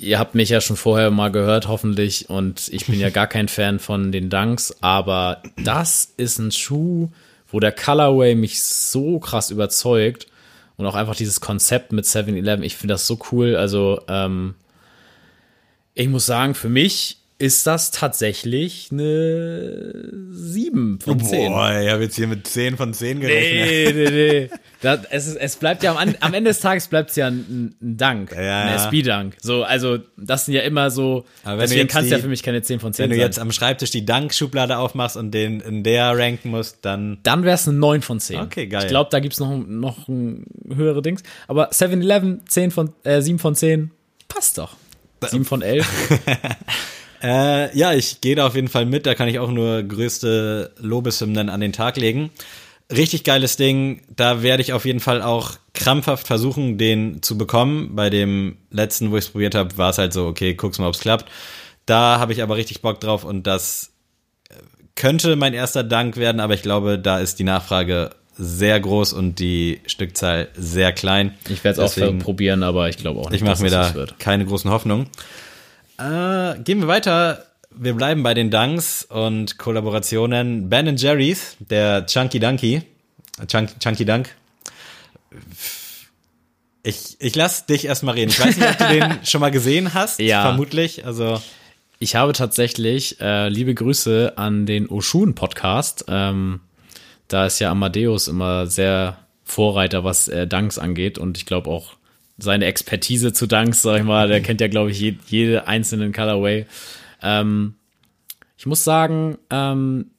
[0.00, 3.48] ihr habt mich ja schon vorher mal gehört, hoffentlich, und ich bin ja gar kein
[3.48, 7.10] Fan von den Dunks, aber das ist ein Schuh,
[7.48, 10.26] wo der Colorway mich so krass überzeugt
[10.76, 13.56] und auch einfach dieses Konzept mit 7-Eleven, ich finde das so cool.
[13.56, 14.54] Also, ähm,
[15.94, 21.50] ich muss sagen, für mich ist das tatsächlich eine 7 von 10.
[21.50, 23.94] Boah, ich habe jetzt hier mit 10 von 10 gerechnet.
[23.94, 24.50] Nee, nee, nee.
[24.82, 27.96] Das, es, es bleibt ja am, am Ende des Tages bleibt es ja ein, ein
[27.96, 29.38] Dank, ja, ein SB-Dank.
[29.40, 32.60] So, also das sind ja immer so, Aber deswegen kannst du ja für mich keine
[32.60, 33.24] 10 von 10 Wenn du sein.
[33.24, 37.20] jetzt am Schreibtisch die Dank-Schublade aufmachst und den in der ranken musst, dann...
[37.22, 38.38] Dann wäre es eine 9 von 10.
[38.40, 38.82] Okay, geil.
[38.82, 41.22] Ich glaube, da gibt's noch, noch ein höhere Dings.
[41.48, 43.92] Aber 7-Eleven, 10 von, äh, 7 von 10,
[44.28, 44.76] passt doch.
[45.22, 45.86] 7 von 11.
[47.22, 49.06] Äh, ja, ich gehe da auf jeden Fall mit.
[49.06, 52.30] Da kann ich auch nur größte Lobeshymnen an den Tag legen.
[52.90, 54.02] Richtig geiles Ding.
[54.14, 57.94] Da werde ich auf jeden Fall auch krampfhaft versuchen, den zu bekommen.
[57.94, 60.88] Bei dem letzten, wo ich es probiert habe, war es halt so, okay, guck's mal,
[60.88, 61.30] ob's klappt.
[61.86, 63.92] Da habe ich aber richtig Bock drauf und das
[65.00, 69.38] könnte mein erster Dank werden, aber ich glaube, da ist die Nachfrage sehr groß und
[69.38, 71.34] die Stückzahl sehr klein.
[71.48, 74.44] Ich werde es auch probieren, aber ich glaube auch nicht, ich mache mir da keine
[74.44, 75.06] großen Hoffnungen.
[76.00, 77.44] Äh, gehen wir weiter.
[77.70, 80.70] Wir bleiben bei den Dunks und Kollaborationen.
[80.70, 82.82] Ben Jerry's, der Chunky Dunky.
[83.46, 84.34] Chunk, Chunky Dunk.
[86.82, 88.30] Ich, ich lass dich erstmal reden.
[88.30, 90.18] Ich weiß nicht, ob du den schon mal gesehen hast.
[90.20, 90.42] Ja.
[90.42, 91.04] Vermutlich.
[91.04, 91.40] Also.
[91.98, 96.06] Ich habe tatsächlich äh, liebe Grüße an den Oshun Podcast.
[96.08, 96.60] Ähm,
[97.28, 101.18] da ist ja Amadeus immer sehr Vorreiter, was äh, Dunks angeht.
[101.18, 101.92] Und ich glaube auch
[102.40, 104.28] seine Expertise zu Dunks, sag ich mal.
[104.28, 106.66] Der kennt ja, glaube ich, je, jede einzelnen Colorway.
[107.22, 107.74] Ähm,
[108.56, 110.10] ich muss sagen, ähm,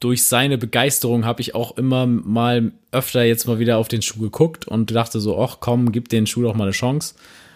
[0.00, 4.20] durch seine Begeisterung habe ich auch immer mal öfter jetzt mal wieder auf den Schuh
[4.20, 7.14] geguckt und dachte so, ach komm, gib den Schuh doch mal eine Chance.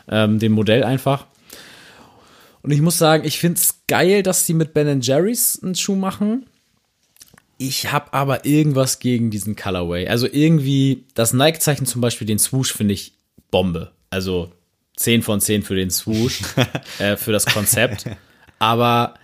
[0.09, 1.27] Ähm, dem Modell einfach.
[2.63, 5.97] Und ich muss sagen, ich finde es geil, dass die mit Ben Jerry's einen Schuh
[5.97, 6.47] machen.
[7.59, 10.09] Ich habe aber irgendwas gegen diesen Colorway.
[10.09, 13.13] Also irgendwie, das Nike-Zeichen zum Beispiel, den Swoosh finde ich
[13.51, 13.93] Bombe.
[14.11, 14.53] Also
[14.97, 16.43] 10 von 10 für den Swoosh,
[16.99, 18.07] äh, für das Konzept.
[18.59, 19.15] Aber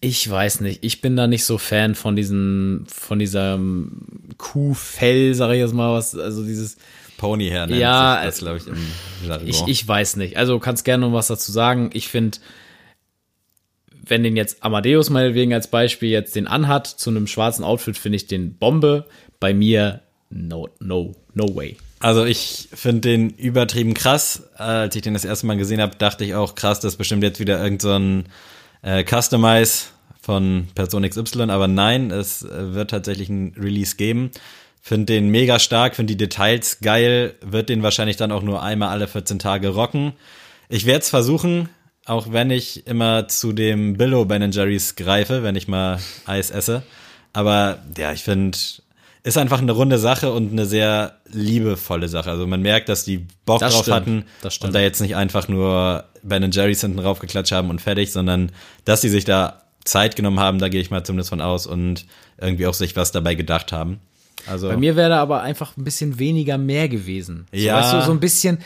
[0.00, 5.52] ich weiß nicht, ich bin da nicht so Fan von diesem, von diesem Kuhfell, sag
[5.52, 6.76] ich jetzt mal, was, also dieses
[7.16, 7.78] Ponyhair, ne?
[7.78, 8.76] Ja, das glaube ich im
[9.46, 10.36] Ich, ich weiß nicht.
[10.36, 11.90] Also kannst gerne noch was dazu sagen.
[11.94, 12.38] Ich finde,
[14.06, 18.16] wenn den jetzt Amadeus meinetwegen als Beispiel jetzt den anhat zu einem schwarzen Outfit, finde
[18.16, 19.06] ich den Bombe.
[19.40, 21.76] Bei mir no, no, no way.
[22.04, 24.42] Also ich finde den übertrieben krass.
[24.58, 27.22] Als ich den das erste Mal gesehen habe, dachte ich auch krass, das ist bestimmt
[27.22, 27.98] jetzt wieder irgend so
[28.82, 29.86] äh, Customize
[30.20, 34.32] von Person XY, aber nein, es äh, wird tatsächlich ein Release geben.
[34.82, 38.90] Find den mega stark, finde die Details geil, wird den wahrscheinlich dann auch nur einmal
[38.90, 40.12] alle 14 Tage rocken.
[40.68, 41.70] Ich werde es versuchen,
[42.04, 46.82] auch wenn ich immer zu dem Billo Ben Jerry's greife, wenn ich mal Eis esse.
[47.32, 48.58] Aber ja, ich finde,
[49.24, 52.30] ist einfach eine runde Sache und eine sehr liebevolle Sache.
[52.30, 54.24] Also man merkt, dass die Bock Das drauf stimmt, hatten
[54.62, 58.52] und da jetzt nicht einfach nur Ben Jerry's hinten draufgeklatscht haben und fertig, sondern
[58.84, 62.04] dass sie sich da Zeit genommen haben, da gehe ich mal zumindest von aus und
[62.38, 63.98] irgendwie auch sich was dabei gedacht haben.
[64.46, 67.46] Also Bei mir wäre da aber einfach ein bisschen weniger mehr gewesen.
[67.50, 67.80] So, Ja.
[67.80, 68.58] Weißt du, so ein bisschen,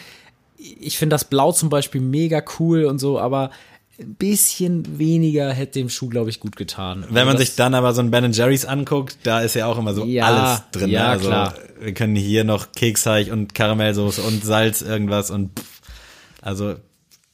[0.58, 3.50] ich finde das Blau zum Beispiel mega cool und so, aber
[4.00, 7.04] ein bisschen weniger hätte dem Schuh, glaube ich, gut getan.
[7.08, 9.76] Wenn man Also sich dann aber so ein Ben Jerry's anguckt, da ist ja auch
[9.78, 10.90] immer so Ja, alles drin.
[10.90, 11.08] ja, ne?
[11.08, 11.54] also klar.
[11.80, 15.80] wir können hier noch Keksteig und Karamellsoße und Salz irgendwas und pff.
[16.42, 16.76] also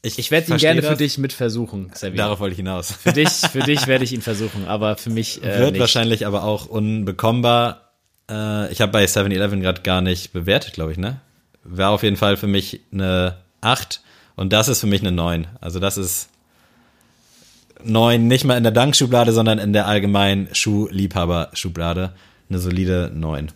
[0.00, 0.98] ich, Ich werde ihn gerne für das.
[0.98, 2.16] dich mit versuchen, Xavier.
[2.18, 2.92] Darauf wollte ich hinaus.
[2.92, 5.80] Für dich, für dich werde ich ihn versuchen, aber für mich äh, Wird nicht.
[5.80, 7.90] wahrscheinlich aber auch unbekommbar.
[8.30, 11.20] Äh, ich habe bei 7-Eleven gerade gar nicht bewertet, glaube ich, ne?
[11.62, 14.02] Wäre auf jeden Fall für mich eine 8
[14.36, 15.46] und das ist für mich eine 9.
[15.60, 16.28] Also das ist
[17.84, 22.12] 9 nicht mal in der Dankschublade, sondern in der allgemeinen Schuhliebhaber-Schublade.
[22.48, 23.52] Eine solide 9.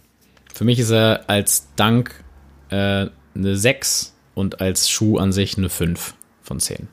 [0.54, 2.24] Für mich ist er als Dank
[2.70, 6.88] äh, eine 6 und als Schuh an sich eine 5 von 10.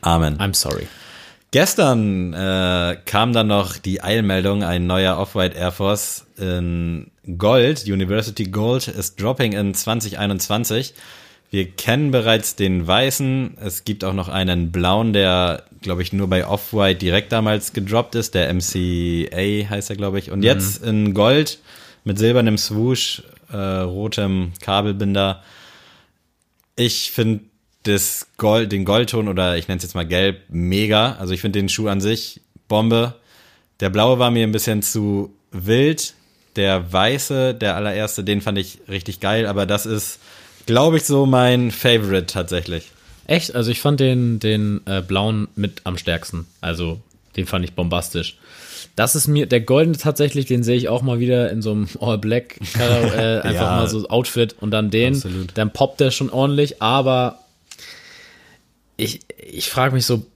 [0.00, 0.38] Amen.
[0.38, 0.86] I'm sorry.
[1.50, 8.44] Gestern äh, kam dann noch die Eilmeldung, ein neuer Off-White Air Force in Gold, University
[8.44, 10.92] Gold, ist dropping in 2021.
[11.50, 13.56] Wir kennen bereits den weißen.
[13.60, 18.14] Es gibt auch noch einen blauen, der, glaube ich, nur bei Off-White direkt damals gedroppt
[18.16, 18.34] ist.
[18.34, 20.30] Der MCA heißt er, glaube ich.
[20.30, 21.58] Und jetzt in Gold
[22.04, 25.42] mit silbernem Swoosh, äh, rotem Kabelbinder.
[26.76, 27.44] Ich finde
[27.84, 31.12] das Gold, den Goldton oder ich nenne es jetzt mal gelb, mega.
[31.12, 33.14] Also ich finde den Schuh an sich Bombe.
[33.80, 36.14] Der blaue war mir ein bisschen zu wild.
[36.56, 40.18] Der weiße, der allererste, den fand ich richtig geil, aber das ist,
[40.68, 42.90] glaube ich, so mein Favorite tatsächlich.
[43.26, 43.54] Echt?
[43.54, 46.46] Also ich fand den, den äh, blauen mit am stärksten.
[46.60, 47.00] Also
[47.36, 48.36] den fand ich bombastisch.
[48.94, 51.88] Das ist mir, der goldene tatsächlich, den sehe ich auch mal wieder in so einem
[52.00, 52.80] All-Black, äh,
[53.40, 53.76] einfach Ja.
[53.76, 55.50] mal so Outfit und dann den, Absolut.
[55.54, 57.38] dann poppt der schon ordentlich, aber
[58.96, 60.26] ich, ich frage mich so,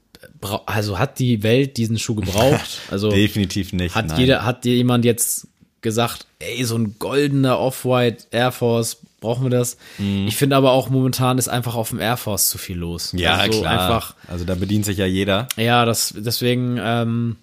[0.66, 2.80] also hat die Welt diesen Schuh gebraucht?
[2.90, 3.94] Also Definitiv nicht.
[3.94, 4.20] hat nein.
[4.20, 5.46] jeder, hat dir jemand jetzt
[5.80, 9.78] gesagt, ey, so ein goldener Off-White Air Force, brauchen wir das?
[10.26, 13.14] Ich finde aber auch momentan ist einfach auf dem Air Force zu viel los.
[13.14, 13.18] Mhm.
[13.20, 13.72] Ja, also so klar.
[13.80, 15.48] einfach, also da bedient sich ja jeder.
[15.56, 17.36] ja, das, deswegen, ähm,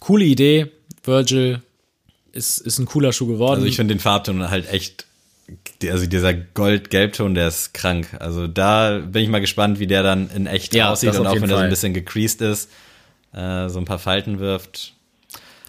[0.00, 0.72] coole Idee.
[1.04, 1.60] Virgil
[2.32, 3.56] ist, ist ein cooler Schuh geworden.
[3.56, 5.06] Also ich finde den Farbton halt echt,
[5.88, 8.08] also dieser Gold-Gelbton, der ist krank.
[8.18, 11.34] Also da bin ich mal gespannt, wie der dann in echt Ja, aussieht und auch
[11.34, 11.68] wenn er so ein Fall.
[11.68, 12.70] bisschen gecreased ist,
[13.32, 14.94] äh, so ein paar Falten wirft.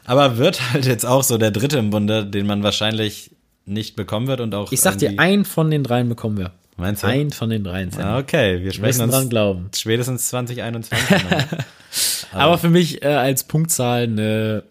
[0.06, 3.32] Aber wird halt jetzt auch so der dritte im Bunde, den man wahrscheinlich
[3.67, 4.71] nicht bekommen wird und auch.
[4.71, 6.51] ich sag dir, einen von den dreien bekommen wir.
[6.77, 7.08] Meinst du?
[7.08, 7.91] Einen von den dreien.
[7.99, 9.69] Ah, okay, wir sprechen müssen dran uns glauben.
[9.75, 11.10] spätestens 2021.
[11.10, 11.45] nochmal.
[12.32, 14.63] Aber für mich äh, als Punktzahl eine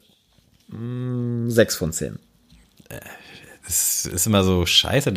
[0.69, 2.19] mm, 6 von 10.
[3.67, 5.13] es ist immer so scheiße,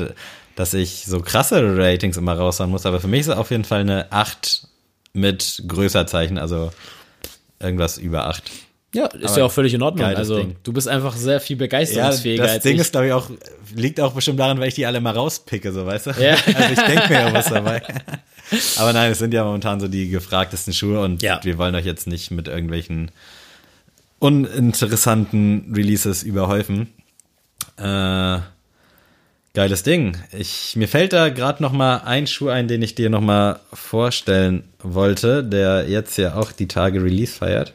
[0.56, 3.66] dass ich so krasse Ratings immer raushauen muss, aber für mich ist es auf jeden
[3.66, 4.68] Fall eine 8
[5.14, 6.72] mit Größerzeichen, also
[7.60, 8.44] irgendwas über 8.
[8.94, 10.06] Ja, ist Aber ja auch völlig in Ordnung.
[10.08, 10.56] Also Ding.
[10.64, 12.82] du bist einfach sehr viel Ja, begeisterungsfähiger das als Ding ich.
[12.82, 13.30] ist, glaube ich, auch,
[13.76, 16.12] liegt auch bestimmt daran, weil ich die alle mal rauspicke, so weißt du?
[16.20, 16.36] Ja.
[16.56, 17.84] Also ich denke mir ja was dabei.
[18.80, 21.40] Aber nein, es sind ja momentan so die gefragtesten Schuhe und Ja.
[21.44, 23.12] wir wollen euch jetzt nicht mit irgendwelchen
[24.18, 26.88] uninteressanten Releases überhäufen.
[27.78, 28.40] Äh,
[29.54, 30.18] geiles Ding.
[30.38, 33.60] Ich, mir fällt da gerade noch mal ein Schuh ein, den ich dir noch mal
[33.72, 37.74] vorstellen wollte, der jetzt ja auch die Tage Release feiert.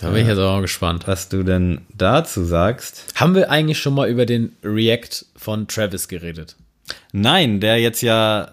[0.00, 1.06] Da bin ich jetzt auch gespannt.
[1.06, 3.04] Was du denn dazu sagst?
[3.14, 6.56] Haben wir eigentlich schon mal über den React von Travis geredet?
[7.12, 8.48] Nein, der jetzt ja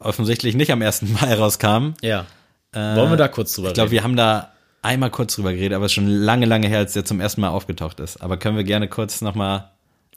[0.00, 1.02] offensichtlich nicht am 1.
[1.02, 1.94] Mai rauskam.
[2.02, 2.26] Ja.
[2.72, 3.92] Wollen wir da kurz drüber Ich glaube, reden?
[3.92, 4.50] wir haben da
[4.82, 7.40] einmal kurz drüber geredet, aber es ist schon lange, lange her, als der zum ersten
[7.40, 8.20] Mal aufgetaucht ist.
[8.22, 9.70] Aber können wir gerne kurz nochmal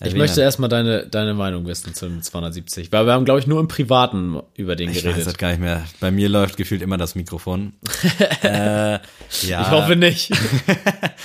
[0.03, 3.59] Ich möchte erstmal deine, deine Meinung wissen zum 270, weil wir haben, glaube ich, nur
[3.59, 5.27] im Privaten über den ich weiß geredet.
[5.27, 5.85] das gar nicht mehr.
[5.99, 7.73] Bei mir läuft gefühlt immer das Mikrofon.
[8.43, 8.99] äh, ja,
[9.41, 10.31] Ich hoffe nicht.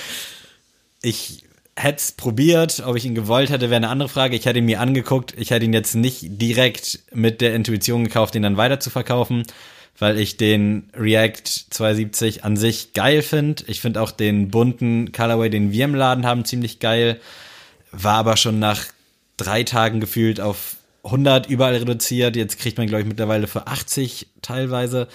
[1.03, 1.43] ich
[1.75, 4.35] hätte es probiert, ob ich ihn gewollt hätte, wäre eine andere Frage.
[4.35, 5.35] Ich hätte ihn mir angeguckt.
[5.37, 9.43] Ich hätte ihn jetzt nicht direkt mit der Intuition gekauft, ihn dann weiter zu verkaufen.
[9.99, 13.63] weil ich den React 270 an sich geil finde.
[13.67, 17.19] Ich finde auch den bunten Colorway, den wir im Laden haben, ziemlich geil.
[17.93, 18.83] War aber schon nach
[19.37, 22.35] drei Tagen gefühlt auf 100 überall reduziert.
[22.35, 25.07] Jetzt kriegt man, glaube ich, mittlerweile für 80 teilweise.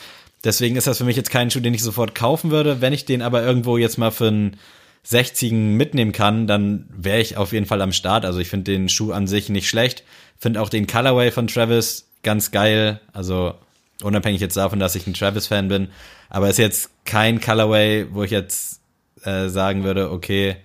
[0.44, 2.80] Deswegen ist das für mich jetzt kein Schuh, den ich sofort kaufen würde.
[2.80, 4.56] Wenn ich den aber irgendwo jetzt mal für einen
[5.02, 8.24] 60 mitnehmen kann, dann wäre ich auf jeden Fall am Start.
[8.24, 10.04] Also ich finde den Schuh an sich nicht schlecht.
[10.38, 13.00] Finde auch den Colorway von Travis ganz geil.
[13.12, 13.54] Also
[14.02, 15.88] unabhängig jetzt davon, dass ich ein Travis-Fan bin.
[16.28, 18.80] Aber ist jetzt kein Colorway, wo ich jetzt
[19.22, 20.56] äh, sagen würde, okay,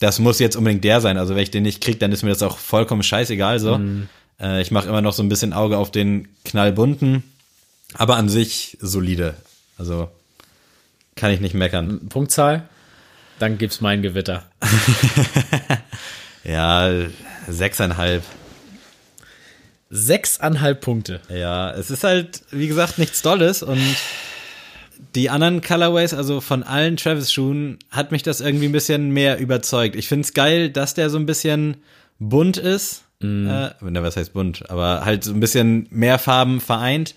[0.00, 1.16] das muss jetzt unbedingt der sein.
[1.16, 3.78] Also wenn ich den nicht kriege, dann ist mir das auch vollkommen scheißegal so.
[3.78, 4.08] Mhm.
[4.40, 7.22] Äh, ich mache immer noch so ein bisschen Auge auf den knallbunten,
[7.94, 9.34] aber an sich solide.
[9.78, 10.10] Also
[11.14, 12.08] kann ich nicht meckern.
[12.08, 12.68] Punktzahl?
[13.38, 14.44] Dann gibt's mein Gewitter.
[16.44, 16.90] ja,
[17.46, 18.22] sechseinhalb.
[19.90, 21.20] Sechseinhalb Punkte.
[21.28, 23.80] Ja, es ist halt, wie gesagt, nichts Dolles und
[25.14, 29.96] die anderen Colorways, also von allen Travis-Schuhen, hat mich das irgendwie ein bisschen mehr überzeugt.
[29.96, 31.76] Ich find's geil, dass der so ein bisschen
[32.18, 33.04] bunt ist.
[33.20, 33.48] Mm.
[33.48, 34.70] Äh, was heißt bunt?
[34.70, 37.14] Aber halt so ein bisschen mehr Farben vereint.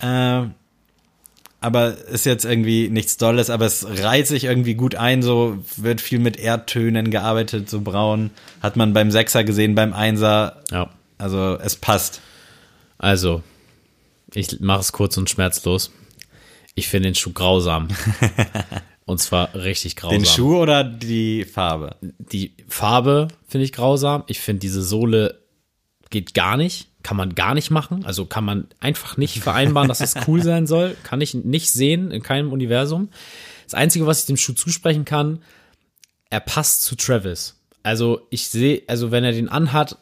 [0.00, 0.42] Äh,
[1.60, 6.00] aber ist jetzt irgendwie nichts Dolles, aber es reiht sich irgendwie gut ein, so wird
[6.00, 8.30] viel mit Erdtönen gearbeitet, so braun.
[8.62, 10.62] Hat man beim Sechser gesehen, beim Einser.
[10.70, 10.90] Ja.
[11.18, 12.20] Also es passt.
[12.96, 13.42] Also,
[14.32, 15.90] ich mache es kurz und schmerzlos.
[16.78, 17.88] Ich finde den Schuh grausam.
[19.04, 20.18] und zwar richtig grausam.
[20.18, 21.96] Den Schuh oder die Farbe?
[22.00, 24.22] Die Farbe finde ich grausam.
[24.28, 25.40] Ich finde diese Sohle
[26.10, 26.86] geht gar nicht.
[27.02, 28.04] Kann man gar nicht machen.
[28.04, 30.96] Also kann man einfach nicht vereinbaren, dass es cool sein soll.
[31.02, 33.08] Kann ich nicht sehen in keinem Universum.
[33.64, 35.42] Das Einzige, was ich dem Schuh zusprechen kann,
[36.30, 37.56] er passt zu Travis.
[37.82, 39.96] Also ich sehe, also wenn er den anhat,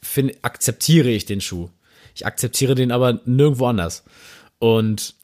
[0.00, 1.68] find, akzeptiere ich den Schuh.
[2.14, 4.04] Ich akzeptiere den aber nirgendwo anders.
[4.58, 5.17] Und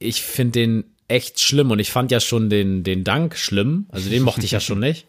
[0.00, 3.86] ich finde den echt schlimm und ich fand ja schon den, den Dank schlimm.
[3.90, 5.06] Also den mochte ich ja schon nicht.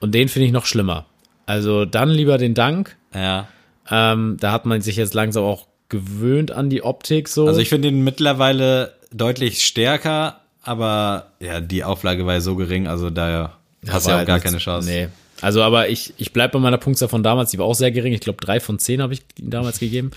[0.00, 1.06] Und den finde ich noch schlimmer.
[1.46, 2.96] Also dann lieber den Dank.
[3.14, 3.48] Ja.
[3.88, 7.46] Ähm, da hat man sich jetzt langsam auch gewöhnt an die Optik so.
[7.46, 12.86] Also ich finde ihn mittlerweile deutlich stärker, aber ja, die Auflage war ja so gering,
[12.86, 14.88] also da ja, hast du ja auch halt gar keine Chance.
[14.88, 15.08] Nee.
[15.40, 18.12] Also, aber ich, ich bleibe bei meiner Punktzahl von damals, die war auch sehr gering.
[18.12, 20.10] Ich glaube, drei von zehn habe ich ihm damals gegeben.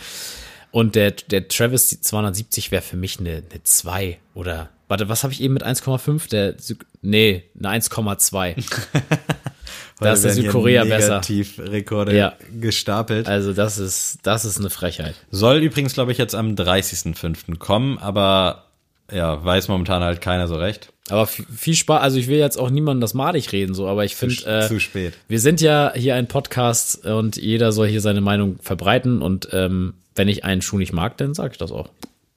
[0.74, 5.32] Und der, der Travis 270 wäre für mich eine, eine 2 oder, warte, was habe
[5.32, 6.28] ich eben mit 1,5?
[6.32, 6.56] Der,
[7.04, 8.56] nee, eine 1,2.
[10.00, 11.22] da ist der Südkorea besser.
[11.60, 12.34] Rekorde ja.
[12.60, 13.28] gestapelt.
[13.28, 15.14] Also das ist, das ist eine Frechheit.
[15.30, 17.60] Soll übrigens, glaube ich, jetzt am 30.05.
[17.60, 18.66] kommen, aber
[19.12, 20.92] ja, weiß momentan halt keiner so recht.
[21.10, 24.16] Aber viel Spaß, also ich will jetzt auch niemandem das madig reden, so, aber ich
[24.16, 25.14] finde, äh, zu spät.
[25.28, 29.94] Wir sind ja hier ein Podcast und jeder soll hier seine Meinung verbreiten und ähm,
[30.16, 31.90] wenn ich einen Schuh nicht mag, dann sage ich das auch.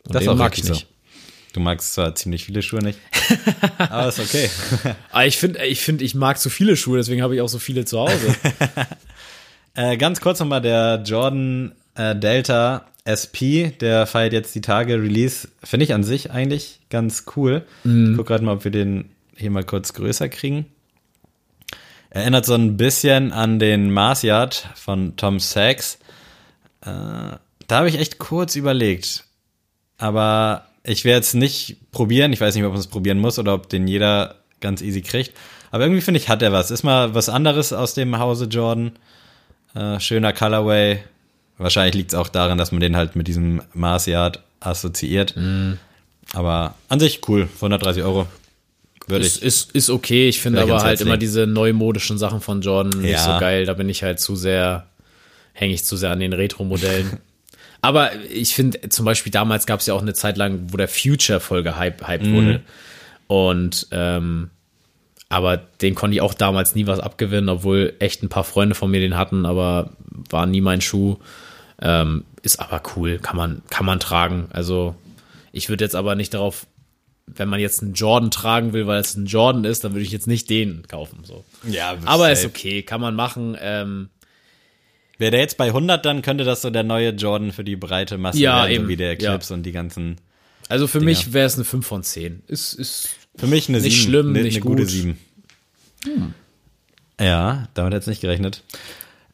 [0.05, 0.81] Und das auch mag ich nicht.
[0.81, 0.87] So.
[1.53, 2.99] Du magst zwar ziemlich viele Schuhe nicht,
[3.79, 4.51] aber ist okay.
[4.85, 7.49] aber ah, ich finde, ich finde, ich mag zu viele Schuhe, deswegen habe ich auch
[7.49, 8.37] so viele zu Hause.
[9.75, 15.49] äh, ganz kurz nochmal der Jordan äh, Delta SP, der feiert jetzt die Tage Release.
[15.63, 17.65] Finde ich an sich eigentlich ganz cool.
[17.85, 18.11] Mhm.
[18.11, 20.67] Ich guck gerade mal, ob wir den hier mal kurz größer kriegen.
[22.11, 25.99] Erinnert so ein bisschen an den Mars Yard von Tom Sachs.
[26.83, 27.37] Äh,
[27.67, 29.25] da habe ich echt kurz überlegt.
[29.99, 32.33] Aber ich werde es nicht probieren.
[32.33, 35.33] Ich weiß nicht, ob man es probieren muss oder ob den jeder ganz easy kriegt.
[35.71, 36.71] Aber irgendwie finde ich, hat er was.
[36.71, 38.93] Ist mal was anderes aus dem Hause Jordan.
[39.75, 41.01] Äh, schöner Colorway.
[41.59, 45.35] Wahrscheinlich liegt es auch daran, dass man den halt mit diesem Mars Yard assoziiert.
[45.37, 45.75] Mm.
[46.33, 47.49] Aber an sich cool.
[47.57, 48.27] 130 Euro.
[49.07, 49.43] Würde ist, ich.
[49.43, 50.29] Ist, ist okay.
[50.29, 53.67] Ich finde aber halt immer diese neumodischen Sachen von Jordan nicht so geil.
[53.67, 54.87] Da bin ich halt zu sehr,
[55.53, 57.19] hänge ich zu sehr an den Retro-Modellen.
[57.81, 60.89] Aber ich finde, zum Beispiel damals gab es ja auch eine Zeit lang, wo der
[60.89, 62.35] Future voll gehypt mhm.
[62.35, 62.63] wurde.
[63.29, 64.51] Und ähm,
[65.29, 68.91] aber den konnte ich auch damals nie was abgewinnen, obwohl echt ein paar Freunde von
[68.91, 69.91] mir den hatten, aber
[70.31, 71.17] war nie mein Schuh.
[71.83, 74.49] Ähm, ist aber cool, kann man, kann man tragen.
[74.53, 74.95] Also
[75.53, 76.67] ich würde jetzt aber nicht darauf,
[77.27, 80.13] wenn man jetzt einen Jordan tragen will, weil es ein Jordan ist, dann würde ich
[80.13, 81.25] jetzt nicht den kaufen.
[81.25, 81.45] So.
[81.65, 82.33] Ja, aber safe.
[82.33, 83.57] ist okay, kann man machen.
[83.61, 84.11] Ähm,
[85.19, 88.19] Wäre der jetzt bei 100, dann könnte das so der neue Jordan für die breite
[88.19, 88.85] Masse ja, werden, eben.
[88.85, 89.57] so wie der Eclipse ja.
[89.57, 90.17] und die ganzen.
[90.69, 91.11] Also für Dinger.
[91.11, 92.43] mich wäre es eine 5 von 10.
[92.49, 94.05] Ist, ist für mich eine nicht 7.
[94.11, 94.79] schlimm, eine, nicht eine gut.
[94.79, 95.19] gute 7.
[96.05, 96.35] Hm.
[97.19, 98.63] Ja, damit hätte es nicht gerechnet.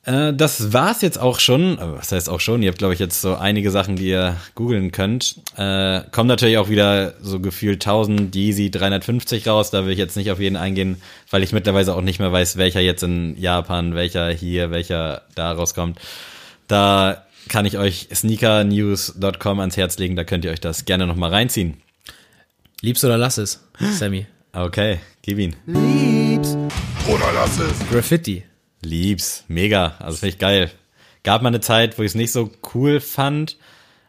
[0.04, 1.78] Äh, das war's jetzt auch schon.
[1.78, 2.62] Was heißt auch schon?
[2.62, 5.36] Ihr habt, glaube ich, jetzt so einige Sachen, die ihr googeln könnt.
[5.56, 9.70] Äh, kommen natürlich auch wieder so gefühlt 1000 Yeezy 350 raus.
[9.70, 11.00] Da will ich jetzt nicht auf jeden eingehen,
[11.30, 15.52] weil ich mittlerweile auch nicht mehr weiß, welcher jetzt in Japan, welcher hier, welcher da
[15.52, 15.98] rauskommt.
[16.66, 21.30] Da kann ich euch sneakernews.com ans Herz legen, da könnt ihr euch das gerne nochmal
[21.30, 21.76] reinziehen.
[22.80, 24.26] Lieb's oder lass es, Sammy.
[24.52, 25.54] Okay, gib ihn.
[25.66, 26.56] Lieb's
[27.08, 27.88] oder lass es.
[27.90, 28.44] Graffiti.
[28.82, 30.70] Lieb's, mega, also finde ich geil.
[31.22, 33.56] Gab mal eine Zeit, wo ich es nicht so cool fand,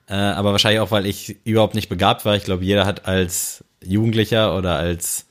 [0.08, 2.36] äh, aber wahrscheinlich auch, weil ich überhaupt nicht begabt war.
[2.36, 5.28] Ich glaube, jeder hat als Jugendlicher oder als,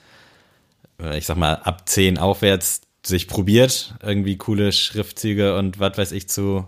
[1.01, 6.13] äh, ich sag mal, ab 10 aufwärts sich probiert, irgendwie coole Schriftzüge und was weiß
[6.13, 6.67] ich zu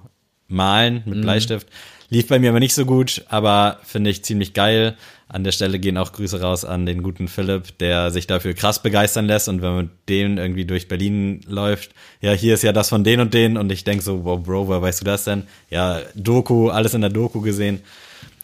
[0.48, 1.68] malen mit Bleistift.
[2.10, 4.96] Lief bei mir aber nicht so gut, aber finde ich ziemlich geil.
[5.28, 8.82] An der Stelle gehen auch Grüße raus an den guten Philipp, der sich dafür krass
[8.82, 12.72] begeistern lässt und wenn man mit dem irgendwie durch Berlin läuft, ja, hier ist ja
[12.72, 15.24] das von den und den und ich denk so, wow, Bro, woher weißt du das
[15.24, 15.44] denn?
[15.70, 17.80] Ja, Doku, alles in der Doku gesehen.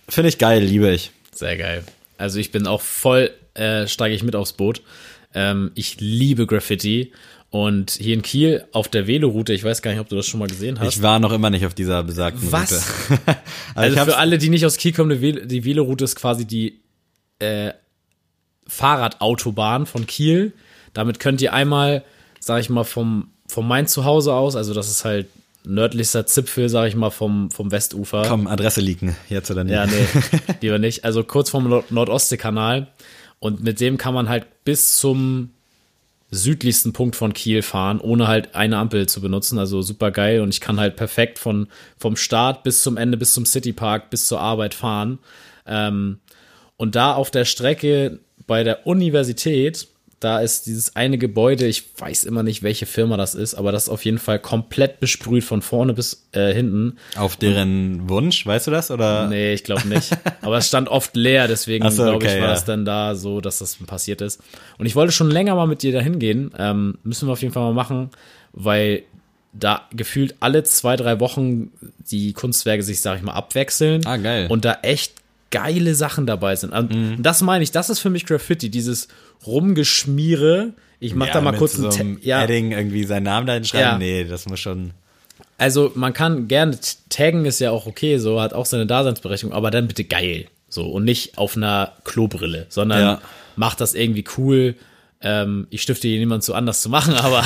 [0.08, 1.12] Finde ich geil, liebe ich.
[1.32, 1.84] Sehr geil.
[2.18, 4.82] Also ich bin auch voll, äh, steige ich mit aufs Boot.
[5.34, 7.12] Ähm, ich liebe Graffiti.
[7.52, 10.38] Und hier in Kiel auf der Veloroute, ich weiß gar nicht, ob du das schon
[10.38, 10.94] mal gesehen hast.
[10.94, 12.70] Ich war noch immer nicht auf dieser besagten Was?
[13.10, 13.20] Route.
[13.74, 16.44] also also für alle, die nicht aus Kiel kommen, die Vel- die Veloroute ist quasi
[16.44, 16.80] die
[17.40, 17.72] äh,
[18.68, 20.52] Fahrradautobahn von Kiel.
[20.92, 22.04] Damit könnt ihr einmal,
[22.38, 25.26] sag ich mal, vom, vom mein Zuhause aus, also das ist halt
[25.64, 28.24] nördlichster Zipfel, sag ich mal, vom, vom Westufer.
[28.26, 29.74] komm, Adresse leaken, jetzt oder nicht.
[29.74, 30.06] Ja, nee,
[30.62, 31.04] lieber nicht.
[31.04, 32.86] Also kurz vom Nord Nordostseekanal.
[33.40, 35.50] Und mit dem kann man halt bis zum
[36.30, 39.58] südlichsten Punkt von Kiel fahren, ohne halt eine Ampel zu benutzen.
[39.58, 40.40] Also super geil.
[40.40, 41.68] Und ich kann halt perfekt von,
[41.98, 45.18] vom Start bis zum Ende, bis zum Citypark, bis zur Arbeit fahren.
[45.66, 46.20] Ähm,
[46.76, 49.88] und da auf der Strecke bei der Universität,
[50.20, 53.84] da ist dieses eine Gebäude, ich weiß immer nicht, welche Firma das ist, aber das
[53.84, 56.98] ist auf jeden Fall komplett besprüht von vorne bis äh, hinten.
[57.16, 58.90] Auf deren Wunsch, weißt du das?
[58.90, 59.28] Oder?
[59.28, 60.12] Nee, ich glaube nicht.
[60.42, 62.54] Aber es stand oft leer, deswegen so, glaube ich, okay, war ja.
[62.54, 64.42] es dann da so, dass das passiert ist.
[64.76, 66.52] Und ich wollte schon länger mal mit dir dahin gehen.
[66.58, 68.10] Ähm, müssen wir auf jeden Fall mal machen,
[68.52, 69.04] weil
[69.54, 71.70] da gefühlt alle zwei, drei Wochen
[72.10, 74.06] die Kunstwerke sich, sag ich mal, abwechseln.
[74.06, 74.44] Ah, geil.
[74.44, 74.50] Mhm.
[74.50, 75.14] Und da echt
[75.50, 76.72] geile Sachen dabei sind.
[76.72, 79.08] Und das meine ich, das ist für mich Graffiti, dieses
[79.46, 80.72] Rumgeschmiere.
[80.98, 83.54] Ich mach da mal kurz so ein einem Ta- ja, Edding irgendwie seinen Namen da
[83.54, 83.92] hinschreiben.
[83.92, 83.98] Ja.
[83.98, 84.90] Nee, das muss schon.
[85.56, 86.78] Also man kann gerne
[87.08, 90.86] taggen ist ja auch okay, so hat auch seine Daseinsberechtigung, aber dann bitte geil, so
[90.90, 93.20] und nicht auf einer Klobrille, sondern Ja.
[93.56, 94.74] macht das irgendwie cool.
[95.22, 97.44] Ähm, ich stifte hier niemand zu anders zu machen, aber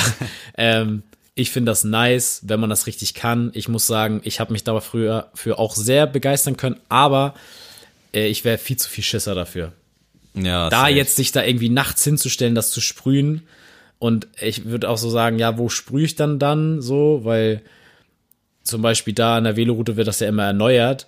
[0.57, 3.51] ähm, ich finde das nice, wenn man das richtig kann.
[3.53, 7.33] Ich muss sagen, ich habe mich da früher für auch sehr begeistern können, aber
[8.13, 9.73] äh, ich wäre viel zu viel Schisser dafür
[10.35, 10.91] Ja, da safe.
[10.93, 13.43] jetzt sich da irgendwie nachts hinzustellen, das zu sprühen.
[13.99, 17.21] Und ich würde auch so sagen, ja, wo sprühe ich dann dann so?
[17.23, 17.61] Weil
[18.63, 21.07] zum Beispiel da an der Veloroute wird das ja immer erneuert.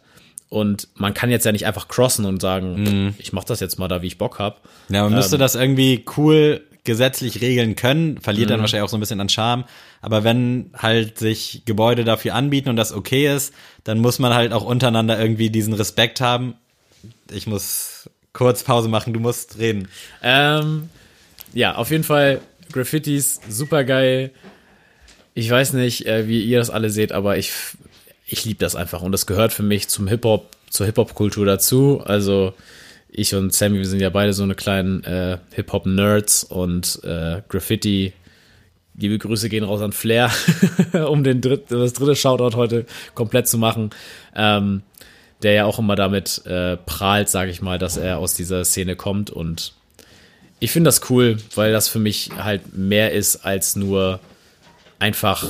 [0.49, 3.13] Und man kann jetzt ja nicht einfach crossen und sagen, Mhm.
[3.17, 4.61] ich mach das jetzt mal da, wie ich Bock hab.
[4.89, 5.17] Ja, man Ähm.
[5.17, 8.51] müsste das irgendwie cool gesetzlich regeln können, verliert Mhm.
[8.51, 9.65] dann wahrscheinlich auch so ein bisschen an Charme.
[9.99, 13.53] Aber wenn halt sich Gebäude dafür anbieten und das okay ist,
[13.83, 16.53] dann muss man halt auch untereinander irgendwie diesen Respekt haben.
[17.29, 19.87] Ich muss kurz Pause machen, du musst reden.
[20.21, 20.89] Ähm,
[21.53, 22.39] ja, auf jeden Fall
[22.71, 24.29] Graffitis, super geil.
[25.33, 27.51] Ich weiß nicht, äh, wie ihr das alle seht, aber ich,
[28.27, 29.01] ich liebe das einfach.
[29.01, 32.03] Und das gehört für mich zum Hip-Hop, zur Hip-Hop-Kultur dazu.
[32.05, 32.53] Also
[33.09, 38.13] ich und Sammy, wir sind ja beide so eine kleinen äh, Hip-Hop-Nerds und äh, Graffiti.
[38.93, 40.31] Liebe Grüße gehen raus an Flair,
[41.09, 42.85] um den dritt, das dritte Shoutout heute
[43.15, 43.89] komplett zu machen.
[44.35, 44.83] Ähm,
[45.43, 48.95] der ja auch immer damit äh, prahlt, sage ich mal, dass er aus dieser Szene
[48.95, 49.73] kommt und
[50.59, 54.19] ich finde das cool, weil das für mich halt mehr ist als nur
[54.99, 55.45] einfach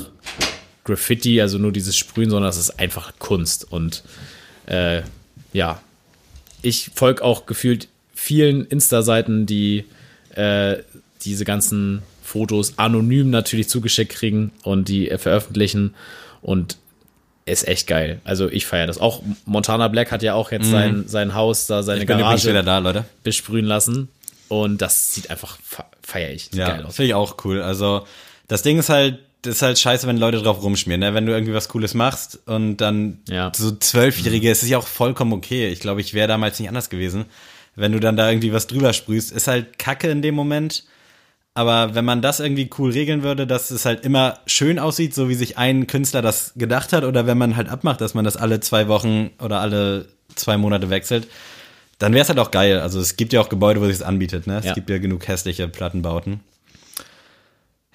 [0.84, 3.72] Graffiti, also nur dieses Sprühen, sondern es ist einfach Kunst.
[3.72, 4.04] Und
[4.66, 5.02] äh,
[5.54, 5.82] ja,
[6.62, 9.86] ich folge auch gefühlt vielen Insta-Seiten, die
[10.36, 10.78] äh,
[11.22, 15.94] diese ganzen Fotos anonym natürlich zugeschickt kriegen und die veröffentlichen.
[16.42, 16.78] Und
[17.48, 18.20] ist echt geil.
[18.24, 19.00] Also ich feiere das.
[19.00, 22.50] Auch Montana Black hat ja auch jetzt sein, sein Haus, da seine Ich bin Garage
[22.50, 23.06] wieder da, Leute.
[23.24, 24.10] besprühen lassen.
[24.50, 26.96] Und das sieht einfach fe- feier ich Ja, geil aus.
[26.96, 27.62] finde ich auch cool.
[27.62, 28.06] Also
[28.48, 31.14] das Ding ist halt, das ist halt scheiße, wenn Leute drauf rumschmieren, ne?
[31.14, 33.52] Wenn du irgendwie was Cooles machst und dann Ja.
[33.56, 35.68] so Zwölfjährige, es ist ja auch vollkommen okay.
[35.70, 37.26] Ich glaube, ich wäre damals nicht anders gewesen.
[37.76, 40.84] Wenn du dann da irgendwie was drüber sprühst, ist halt Kacke in dem Moment.
[41.58, 45.28] Aber wenn man das irgendwie cool regeln würde, dass es halt immer schön aussieht, so
[45.28, 48.38] wie sich ein Künstler das gedacht hat, oder wenn man halt abmacht, dass man das
[48.38, 51.28] alle zwei Wochen oder alle zwei Monate wechselt,
[51.98, 52.80] dann wäre es halt auch geil.
[52.80, 54.60] Also es gibt ja auch Gebäude, wo sich anbietet, ne?
[54.60, 54.74] Es Ja.
[54.76, 56.42] gibt ja genug hässliche Plattenbauten.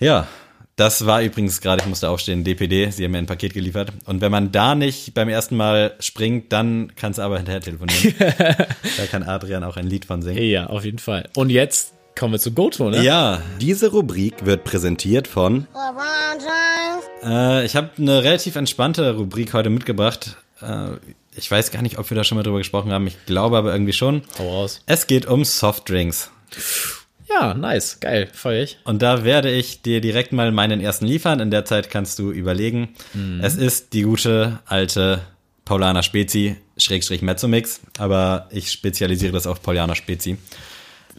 [0.01, 0.27] Ja,
[0.75, 3.93] das war übrigens gerade, ich musste aufstehen, DPD, sie haben mir ein Paket geliefert.
[4.07, 8.15] Und wenn man da nicht beim ersten Mal springt, dann kannst du aber hinterher telefonieren.
[8.19, 10.43] da kann Adrian auch ein Lied von singen.
[10.43, 11.29] Ja, auf jeden Fall.
[11.37, 13.03] Und jetzt kommen wir zu Goto, ne?
[13.03, 15.67] Ja, Diese Rubrik wird präsentiert von.
[17.23, 20.37] Äh, ich habe eine relativ entspannte Rubrik heute mitgebracht.
[20.61, 20.91] Äh,
[21.35, 23.07] ich weiß gar nicht, ob wir da schon mal drüber gesprochen haben.
[23.07, 24.23] Ich glaube aber irgendwie schon.
[24.39, 24.83] Hau raus.
[24.87, 26.31] Es geht um Softdrinks.
[27.29, 28.79] Ja, nice, geil, feuer ich.
[28.85, 31.41] Und da werde ich dir direkt mal meinen ersten liefern.
[31.41, 32.91] In der Zeit kannst du überlegen.
[33.41, 35.23] Es ist die gute alte
[35.65, 37.81] Paulaner Spezi, Schrägstrich Mezzomix.
[37.99, 40.37] Aber ich spezialisiere das auf Paulaner Spezi.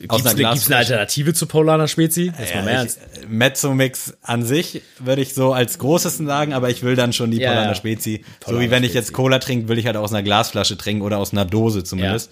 [0.08, 2.32] Gibt's, eine, gibt's eine Alternative zu Paulaner Spezi?
[2.38, 2.99] Jetzt mal Ja, Ernst.
[3.30, 7.38] Mezzomix an sich würde ich so als großesten sagen, aber ich will dann schon die
[7.39, 7.76] Ja, Paulaner ja.
[7.76, 8.24] Spezi.
[8.24, 11.01] so Paulaner wie wenn ich jetzt Cola trinke, will ich halt aus einer Glasflasche trinken
[11.04, 12.30] oder aus einer Dose zumindest.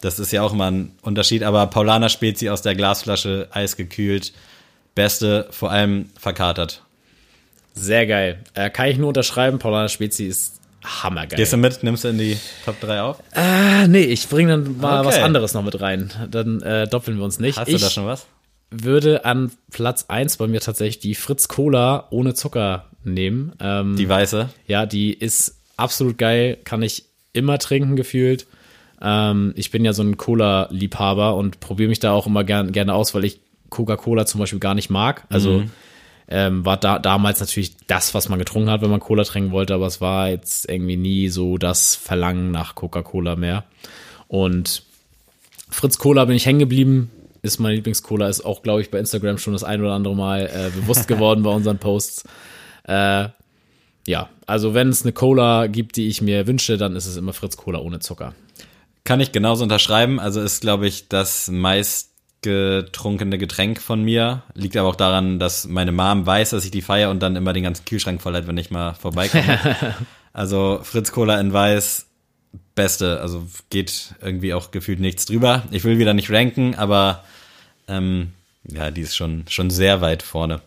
[0.00, 4.32] Das ist ja auch mal ein Unterschied, aber Paulaner Spezi aus der Glasflasche, eisgekühlt,
[4.94, 6.82] beste, vor allem verkatert.
[7.74, 8.40] Sehr geil.
[8.54, 11.36] Äh, kann ich nur unterschreiben, Paulaner Spezi ist hammergeil.
[11.38, 13.22] Gehst du mit, nimmst du in die Top 3 auf?
[13.34, 15.08] Ah, nee, ich bringe dann mal Okay.
[15.08, 16.10] was anderes noch mit rein.
[16.30, 17.58] Dann äh, doppeln wir uns nicht.
[17.58, 18.26] Hast ich du da schon was?
[18.74, 23.52] würde an Platz 1 bei mir tatsächlich die Fritz Cola ohne Zucker nehmen.
[23.60, 24.48] Ähm, Die weiße.
[24.66, 27.04] ja, die ist absolut geil, kann ich
[27.34, 28.46] immer trinken gefühlt.
[29.02, 32.94] Ähm, ich bin ja so ein Cola-Liebhaber und probiere mich da auch immer gern, gerne
[32.94, 35.24] aus, weil ich Coca-Cola zum Beispiel gar nicht mag.
[35.28, 35.64] Also
[36.28, 39.74] ähm, war da damals natürlich das, was man getrunken hat, wenn man Cola trinken wollte,
[39.74, 43.64] aber es war jetzt irgendwie nie so das Verlangen nach Coca-Cola mehr.
[44.28, 44.84] Und
[45.68, 47.10] Fritz Cola bin ich hängen geblieben.
[47.42, 50.46] Ist mein Lieblingscola, ist auch, glaube ich, bei Instagram schon das ein oder andere Mal
[50.46, 52.24] äh, bewusst geworden bei unseren Posts.
[52.84, 53.28] Äh,
[54.06, 57.32] ja, also wenn es eine Cola gibt, die ich mir wünsche, dann ist es immer
[57.32, 58.34] Fritz Cola ohne Zucker.
[59.04, 60.20] Kann ich genauso unterschreiben.
[60.20, 61.48] Also ist, glaube ich, das
[62.42, 64.42] meistgetrunkene Getränk von mir.
[64.54, 67.52] Liegt aber auch daran, dass meine Mom weiß, dass ich die feiere und dann immer
[67.52, 69.58] den ganzen Kühlschrank voll hat, wenn ich mal vorbeikomme.
[70.32, 72.06] also Fritz Cola in Weiß,
[72.74, 73.20] beste.
[73.20, 75.62] Also geht irgendwie auch gefühlt nichts drüber.
[75.70, 77.24] Ich will wieder nicht ranken, aber
[77.88, 78.32] ähm,
[78.64, 80.60] ja, die ist schon, schon sehr weit vorne.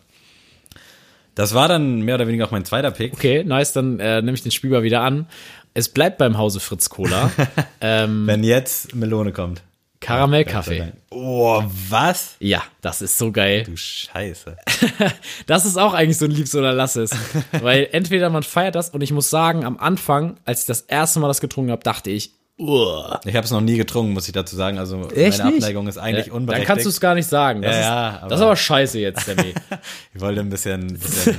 [1.35, 3.13] Das war dann mehr oder weniger auch mein zweiter Pick.
[3.13, 5.27] Okay, nice, dann äh, nehme ich den Spielball wieder an.
[5.73, 7.29] Es bleibt beim Hause Fritz Cola.
[7.81, 9.61] ähm, Wenn jetzt Melone kommt.
[10.05, 10.93] Karamellkaffee.
[11.11, 12.35] Oh, was?
[12.39, 13.63] Ja, das ist so geil.
[13.63, 14.55] Du Scheiße.
[15.47, 17.11] Das ist auch eigentlich so ein Liebs oder lass es.
[17.51, 21.19] Weil entweder man feiert das und ich muss sagen, am Anfang, als ich das erste
[21.19, 23.19] Mal das getrunken habe, dachte ich, Uah.
[23.25, 24.77] Ich habe es noch nie getrunken, muss ich dazu sagen.
[24.77, 25.63] Also Echt meine nicht?
[25.63, 26.69] Abneigung ist eigentlich Ja, unberechtigt.
[26.69, 27.61] Dann kannst du es gar nicht sagen.
[27.61, 29.53] Das, Ja, ist, ja, aber- das ist aber scheiße jetzt, Sammy.
[30.15, 31.35] ich wollte ein bisschen, bisschen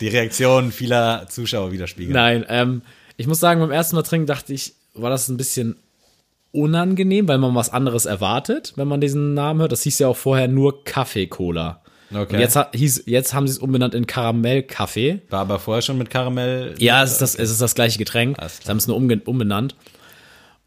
[0.00, 2.14] die Reaktion vieler Zuschauer widerspiegeln.
[2.14, 2.82] Nein, ähm,
[3.16, 5.76] ich muss sagen, beim ersten Mal trinken dachte ich, war das ein bisschen
[6.52, 9.72] unangenehm, weil man was anderes erwartet, wenn man diesen Namen hört.
[9.72, 11.82] Das hieß ja auch vorher nur Kaffee-Cola.
[12.12, 12.34] Okay.
[12.34, 15.22] Und jetzt, hieß, jetzt haben sie es umbenannt in Karamell-Kaffee.
[15.30, 16.74] War aber vorher schon mit Karamell.
[16.78, 18.36] Ja, es ist das, es ist das gleiche Getränk.
[18.40, 19.76] Sie haben es nur umbenannt.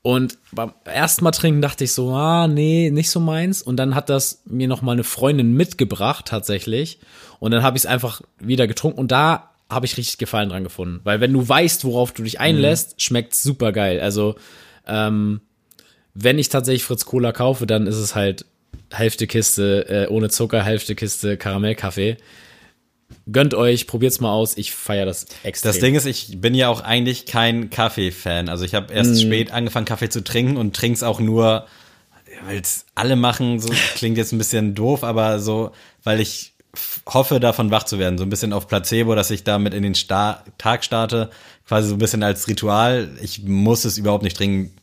[0.02, 3.62] Und beim ersten Mal trinken dachte ich so, ah, nee, nicht so meins.
[3.62, 7.00] Und dann hat das mir noch mal eine Freundin mitgebracht, tatsächlich.
[7.40, 9.00] Und dann habe ich es einfach wieder getrunken.
[9.00, 11.02] Und da habe ich richtig Gefallen dran gefunden.
[11.04, 14.00] Weil wenn du weißt, worauf du dich einlässt, schmeckt super geil.
[14.00, 14.36] Also,
[14.88, 15.42] ähm,
[16.14, 18.46] wenn ich tatsächlich Fritz Cola kaufe, dann ist es halt
[18.92, 22.18] Hälfte Kiste äh, ohne Zucker, Hälfte Kiste Karamellkaffee.
[23.32, 24.58] Gönnt euch, probiert's mal aus.
[24.58, 25.70] Ich feiere das extrem.
[25.70, 28.50] Das Ding ist, ich bin ja auch eigentlich kein Kaffee-Fan.
[28.50, 29.18] Also ich habe erst Mhm.
[29.20, 31.66] spät angefangen, Kaffee zu trinken und trinke es auch nur,
[32.46, 33.60] weil es alle machen.
[33.60, 35.72] So klingt jetzt ein bisschen doof, aber so,
[36.04, 36.54] weil ich
[37.08, 38.18] hoffe, davon wach zu werden.
[38.18, 41.30] So ein bisschen auf Placebo, dass ich damit in den Sta Tag starte.
[41.68, 43.10] Quasi so ein bisschen als Ritual.
[43.22, 44.74] Ich muss es überhaupt nicht trinken.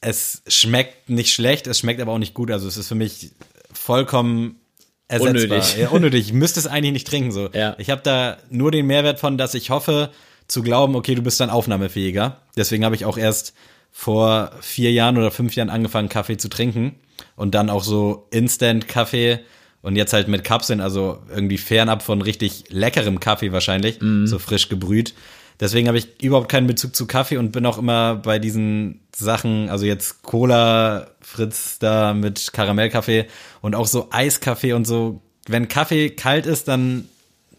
[0.00, 2.50] Es schmeckt nicht schlecht, es schmeckt aber auch nicht gut.
[2.50, 3.32] Also es ist für mich
[3.72, 4.60] vollkommen
[5.08, 5.42] ersetzbar.
[5.42, 5.76] Unnötig.
[5.76, 6.26] Ja, unnötig.
[6.26, 7.32] Ich müsste es eigentlich nicht trinken.
[7.32, 7.48] So.
[7.52, 7.74] Ja.
[7.78, 10.10] Ich habe da nur den Mehrwert von, dass ich hoffe,
[10.46, 12.40] zu glauben, okay, du bist dann aufnahmefähiger.
[12.56, 13.54] Deswegen habe ich auch erst
[13.90, 16.94] vor vier Jahren oder fünf Jahren angefangen, Kaffee zu trinken.
[17.34, 19.40] Und dann auch so Instant-Kaffee
[19.82, 24.68] und jetzt halt mit Kapseln, also irgendwie fernab von richtig leckerem Kaffee wahrscheinlich, so frisch
[24.68, 25.14] gebrüht.
[25.60, 29.68] Deswegen habe ich überhaupt keinen Bezug zu Kaffee und bin auch immer bei diesen Sachen,
[29.70, 33.26] also jetzt Cola, Fritz da mit Karamellkaffee
[33.60, 35.20] und auch so Eiskaffee und so.
[35.48, 37.08] Wenn Kaffee kalt ist, dann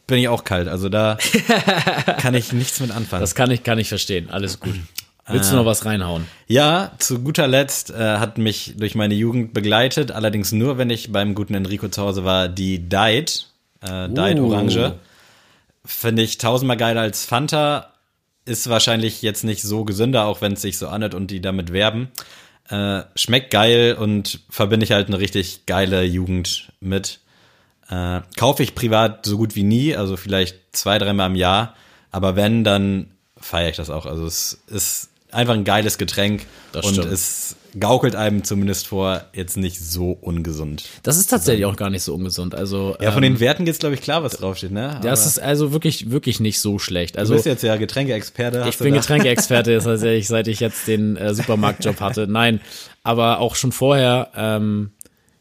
[0.07, 0.69] bin ich auch kalt.
[0.69, 1.17] Also da
[2.19, 3.21] kann ich nichts mit anfangen.
[3.21, 4.29] Das kann ich, kann ich verstehen.
[4.29, 4.75] Alles gut.
[5.31, 6.25] Willst du noch was reinhauen?
[6.47, 11.11] Ja, zu guter Letzt äh, hat mich durch meine Jugend begleitet, allerdings nur, wenn ich
[11.11, 13.47] beim guten Enrico zu Hause war, die Diet,
[13.81, 14.47] äh, Diet Uh.
[14.47, 14.95] Orange.
[15.91, 17.93] Finde ich tausendmal geiler als Fanta.
[18.45, 21.73] Ist wahrscheinlich jetzt nicht so gesünder, auch wenn es sich so anhört und die damit
[21.73, 22.09] werben.
[22.69, 27.21] Äh, schmeckt geil und verbinde ich halt eine richtig geile Jugend mit.
[27.89, 31.73] Äh, kaufe ich privat so gut wie nie, also vielleicht zwei, dreimal im Jahr.
[32.11, 34.05] Aber wenn, dann feiere ich das auch.
[34.05, 37.11] Also es ist einfach ein geiles Getränk Das und stimmt.
[37.11, 40.83] es gaukelt einem zumindest vor, jetzt nicht so ungesund.
[41.03, 42.55] Das ist tatsächlich auch gar nicht so ungesund.
[42.55, 44.99] Also Ja, von ähm, den Werten geht's glaube ich klar, was draufsteht, ne?
[45.03, 47.15] das Aber ist also wirklich, wirklich nicht so schlecht.
[47.15, 48.65] du Also bist jetzt ja Getränkeexperte.
[48.67, 52.25] ich du bin Getränkeexperte, das heißt, ich, seit ich jetzt den äh, Supermarktjob hatte.
[52.27, 52.59] Nein,
[53.03, 54.29] aber auch schon vorher.
[54.35, 54.91] Ähm,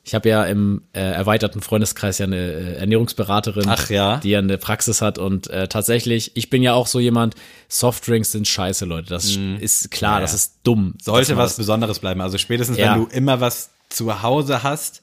[0.09, 4.17] ich habe ja im äh, erweiterten Freundeskreis ja eine äh, Ernährungsberaterin, Ach ja.
[4.17, 7.35] die ja eine Praxis hat und äh, tatsächlich, ich bin ja auch so jemand.
[7.69, 9.11] Softdrinks sind scheiße, Leute.
[9.11, 9.27] Das
[9.61, 10.17] ist klar, Mhm.
[10.17, 10.95] Ja, das ist dumm.
[11.03, 12.23] Sollte was Besonderes bleiben.
[12.23, 12.95] Also spätestens, Ja.
[12.95, 15.03] wenn du immer was zu Hause hast.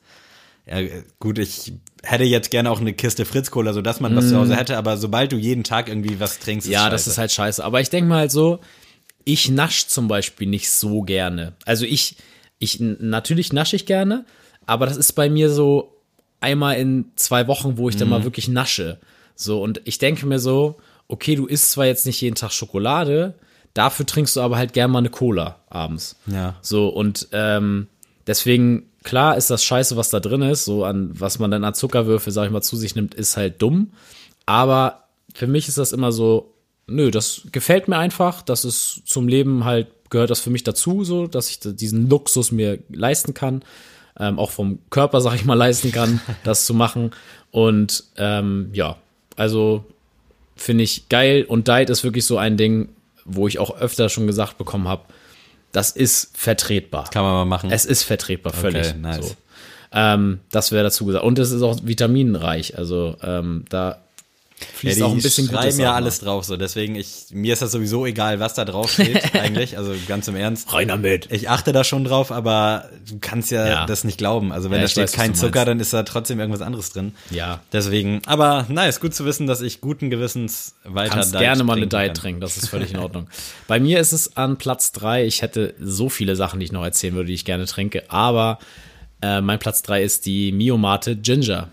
[0.66, 0.80] Ja,
[1.20, 4.56] gut, ich hätte jetzt gerne auch eine Kiste Fritz-Cola, so dass man was zu Hause
[4.56, 6.89] hätte, aber sobald du jeden Tag irgendwie was trinkst, ist Ja, scheiße.
[6.91, 7.64] das ist halt scheiße.
[7.64, 8.60] Aber ich denke mal halt so,
[9.24, 11.53] ich nasch zum Beispiel nicht so gerne.
[11.66, 12.16] Also ich,
[12.58, 14.26] ich, natürlich nasche ich gerne,
[14.66, 15.95] aber das ist bei mir so
[16.39, 18.99] einmal in zwei Wochen, wo ich dann mal wirklich nasche.
[19.36, 20.76] So, und ich denke mir so,
[21.07, 23.36] okay, du isst zwar jetzt nicht jeden Tag Schokolade,
[23.74, 26.16] dafür trinkst du aber halt gerne mal eine Cola abends.
[26.28, 26.55] Ja.
[26.61, 27.88] So, und ähm,
[28.28, 31.74] deswegen, klar ist das scheiße, was da drin ist, so an was man dann an
[31.74, 33.91] Zuckerwürfel, sag ich mal, zu sich nimmt, ist halt dumm.
[34.45, 35.03] Aber
[35.34, 36.53] für mich ist das immer so,
[36.88, 41.03] nö, das gefällt mir einfach, das ist zum Leben halt, gehört das für mich dazu,
[41.03, 43.63] so, dass ich diesen Luxus mir leisten kann,
[44.20, 47.11] ähm, auch vom Körper, sag ich mal, leisten kann, das zu machen.
[47.51, 48.97] Und ähm, ja,
[49.36, 49.86] also
[50.55, 52.89] finde ich geil und Diet ist wirklich so ein Ding,
[53.26, 55.03] wo ich auch öfter schon gesagt bekommen habe,
[55.72, 57.09] das ist vertretbar.
[57.11, 57.72] Kann man mal machen.
[57.72, 58.88] Es ist vertretbar, völlig.
[58.88, 59.30] Okay, nice.
[59.30, 59.36] So.
[59.91, 61.26] Ähm, das wäre dazu gesagt.
[61.26, 62.78] Und es ist auch vitaminreich.
[62.78, 64.05] Also ähm, da
[64.58, 67.72] fließt ja, auch ein bisschen Gutes ja alles drauf, so deswegen ich mir ist das
[67.74, 70.72] sowieso egal, was da drauf steht eigentlich, also ganz im Ernst.
[70.72, 71.28] Rein damit.
[71.32, 73.86] Ich achte da schon drauf, aber du kannst ja, Ja.
[73.86, 74.53] das nicht glauben.
[74.53, 77.16] Also wenn Ja, da steht weiß, kein Zucker, dann ist da trotzdem irgendwas anderes drin.
[77.32, 77.60] Ja.
[77.74, 81.76] Deswegen, aber nice, gut zu wissen, dass ich guten Gewissens weiter kannst Diet gerne mal
[81.76, 82.14] eine Diet kann.
[82.14, 83.28] trinken, das ist völlig in Ordnung.
[83.68, 85.26] Bei mir ist es an Platz drei.
[85.26, 88.60] Ich hätte so viele Sachen, die ich noch erzählen würde, die ich gerne trinke, aber
[89.22, 91.68] äh, mein Platz drei ist die Miomate Ginger.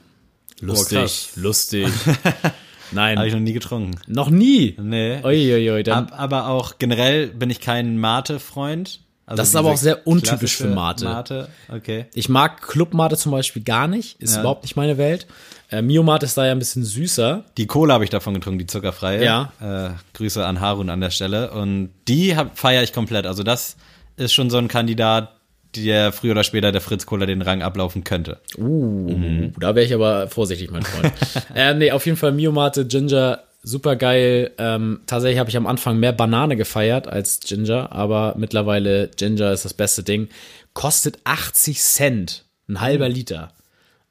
[0.61, 1.31] Lustig, krass.
[1.37, 1.89] lustig.
[2.93, 3.93] Nein, Habe ich noch nie getrunken.
[4.07, 4.77] noch nie.
[4.81, 5.21] Nee.
[5.25, 9.01] Uiuiui, dann, Hab, aber auch generell bin ich kein Mate-Freund.
[9.25, 11.05] Also Das ist aber auch sehr untypisch für Mate.
[11.05, 12.07] Mate, okay.
[12.13, 14.41] Ich mag Clubmate zum Beispiel gar nicht, ist Ja.
[14.41, 15.27] überhaupt nicht meine Welt.
[15.71, 17.45] Äh, Miomate ist da ja ein bisschen süßer.
[17.57, 19.25] Die Cola habe ich davon getrunken, die zuckerfreie.
[19.25, 19.53] Ja.
[19.61, 21.53] Äh, Grüße an Harun an der Stelle.
[21.53, 23.27] Und die feiere ich komplett.
[23.27, 23.77] Also das
[24.17, 25.33] ist schon so ein Kandidat,
[25.77, 28.41] der früher oder später der Fritz Cola den Rang ablaufen könnte.
[28.57, 31.13] Uh, da wäre ich aber vorsichtig, mein Freund.
[31.55, 34.51] äh, nee, auf jeden Fall Miomate, Ginger, super geil.
[34.59, 39.65] Ähm, tatsächlich habe ich am Anfang mehr Banane gefeiert als Ginger, aber mittlerweile Ginger ist
[39.65, 40.29] das beste Ding.
[40.75, 43.53] Kostet 80 Cent, ein halber Liter.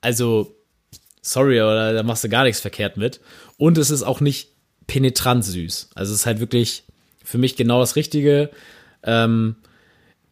[0.01, 0.55] Also,
[1.21, 3.19] sorry, aber da machst du gar nichts verkehrt mit.
[3.57, 4.49] Und es ist auch nicht
[4.87, 5.91] penetrant süß.
[5.95, 6.83] Also es ist halt wirklich
[7.23, 8.49] für mich genau das Richtige.
[9.03, 9.55] Ähm,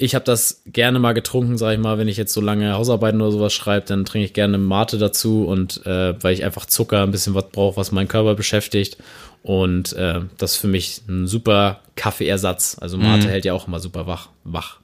[0.02, 3.20] ich habe das gerne mal getrunken, sage ich mal, wenn ich jetzt so lange Hausarbeiten
[3.22, 7.04] oder sowas schreibe, dann trinke ich gerne Mate dazu und äh, weil ich einfach Zucker,
[7.04, 8.98] ein bisschen was brauche, was meinen Körper beschäftigt.
[9.44, 12.78] Und äh, das ist für mich ein super Kaffeeersatz.
[12.80, 14.30] Also Mate hält ja auch immer super wach.
[14.46, 14.80] wach.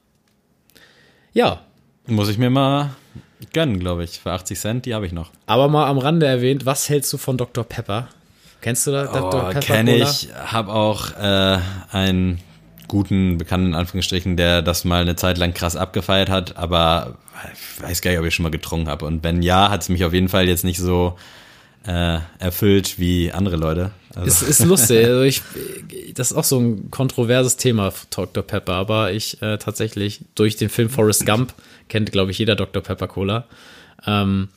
[1.33, 1.61] Ja,
[2.07, 2.89] Muss ich mir mal
[3.53, 4.19] gönnen, glaube ich.
[4.19, 5.31] Für 80 Cent, die habe ich noch.
[5.45, 7.63] aber mal am Rande erwähnt, was hältst du von Dr.
[7.63, 8.09] Pepper?
[8.59, 9.23] Kennst du da Dr.
[9.27, 9.59] Oh, Pepper?
[9.61, 10.27] kenne ich.
[10.35, 11.59] Habe auch äh,
[11.91, 12.39] einen
[12.87, 17.17] guten Bekannten, in Anführungsstrichen, der das mal eine Zeit lang krass abgefeiert hat, aber
[17.53, 19.05] ich weiß gar nicht, ob ich schon mal getrunken habe.
[19.05, 21.17] Und wenn ja, hat es mich auf jeden Fall jetzt nicht so
[21.87, 23.91] äh, erfüllt wie andere Leute.
[24.15, 25.05] Also, Es ist lustig.
[25.05, 25.41] Also ich,
[26.13, 28.43] das ist auch so ein kontroverses Thema, Dr.
[28.43, 28.73] Pepper.
[28.73, 31.53] Aber ich äh, tatsächlich durch den Film Forrest Gump
[31.89, 32.81] kennt, glaube ich, jeder Dr.
[32.81, 33.45] Pepper Cola.
[34.05, 34.49] Ähm,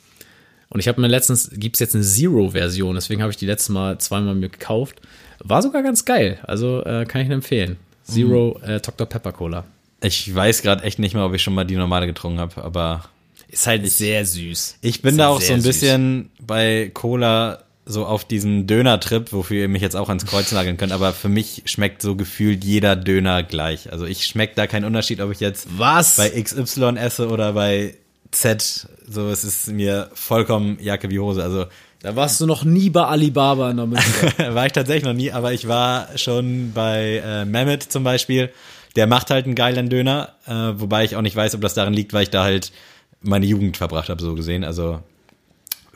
[0.70, 3.99] und ich habe mir letztens, gibt's jetzt eine Zero-Version, deswegen habe ich die letztes Mal
[3.99, 5.01] zweimal mir gekauft.
[5.39, 6.39] War sogar ganz geil.
[6.43, 7.79] Also äh, kann ich empfehlen.
[8.11, 9.06] Zero äh, Dr.
[9.06, 9.64] Pepper Cola.
[10.02, 13.04] ich weiß gerade echt nicht mehr, ob ich schon mal die normale getrunken habe, aber
[13.48, 14.78] Ist halt sehr süß.
[14.82, 15.68] Ich bin Ist da halt auch so sehr ein süß.
[15.68, 20.76] bisschen bei Cola so auf diesen Döner-Trip, wofür ihr mich jetzt auch ans Kreuz nageln
[20.76, 23.90] könnt, aber für mich schmeckt so gefühlt jeder Döner gleich.
[23.90, 26.16] Also ich schmecke da keinen Unterschied, ob ich jetzt Was?
[26.16, 27.94] bei XY esse oder bei
[28.30, 28.86] Z.
[29.09, 31.42] So, es ist mir vollkommen Jacke wie Hose.
[31.42, 31.64] Also
[32.01, 34.32] Da warst du noch nie bei Alibaba in der Münze.
[34.55, 38.51] war ich tatsächlich noch nie, aber ich war schon bei äh, Mehmet zum Beispiel.
[38.94, 41.92] Der macht halt einen geilen Döner, äh, wobei ich auch nicht weiß, ob das daran
[41.92, 42.72] liegt, weil ich da halt
[43.20, 44.62] meine Jugend verbracht habe, so gesehen.
[44.62, 45.01] Also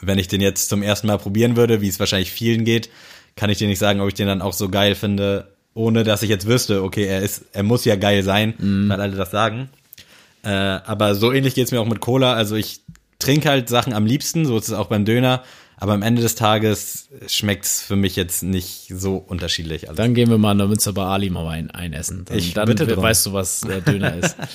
[0.00, 2.90] wenn ich den jetzt zum ersten Mal probieren würde, wie es wahrscheinlich vielen geht,
[3.36, 6.22] kann ich dir nicht sagen, ob ich den dann auch so geil finde, ohne dass
[6.22, 8.54] ich jetzt wüsste, okay, er ist, er muss ja geil sein,
[8.88, 9.70] weil alle das sagen.
[10.42, 12.34] Äh, aber so ähnlich geht's mir auch mit Cola.
[12.34, 12.80] Also ich
[13.22, 15.42] trinke halt Sachen am liebsten, so ist es auch beim Döner.
[15.78, 19.88] Aber am Ende des Tages schmeckt es für mich jetzt nicht so unterschiedlich.
[19.88, 22.24] Also Dann gehen wir mal in der Münster bei Ali mal ein, ein essen.
[22.24, 23.02] Dann, Ich dann bitte drum.
[23.02, 24.36] weißt du, was der Döner ist.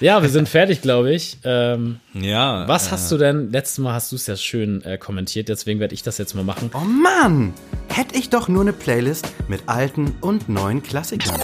[0.00, 1.38] Ja, wir sind fertig, glaube ich.
[1.44, 2.66] Ähm, ja.
[2.66, 5.94] was hast du denn, letztes Mal hast du es ja schön äh, kommentiert, deswegen werde
[5.94, 6.68] ich das jetzt mal machen.
[6.74, 7.54] Oh Mann!
[7.86, 11.40] Hätte ich doch nur eine Playlist mit alten und neuen Klassikern.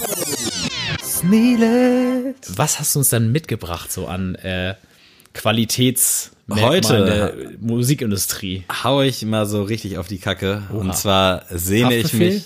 [1.01, 2.35] Sneelet!
[2.57, 4.74] Was hast du uns denn mitgebracht so an äh,
[6.51, 8.64] Qualitätsmerkmalen Heute- der Musikindustrie?
[8.84, 10.62] hau ich mal so richtig auf die Kacke.
[10.72, 12.44] Und zwar sehne ich mich,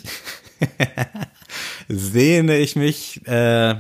[1.88, 3.74] sehne ich mich äh,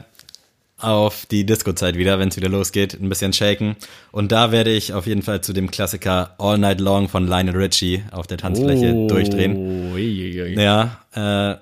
[0.78, 3.76] auf die Disco-Zeit wieder, wenn es wieder losgeht, ein bisschen shaken.
[4.12, 7.56] Und da werde ich auf jeden Fall zu dem Klassiker All Night Long von Lionel
[7.56, 9.56] Richie auf der Tanzfläche durchdrehen.
[9.56, 10.54] Oh, ui, ui.
[10.60, 11.56] Ja, äh,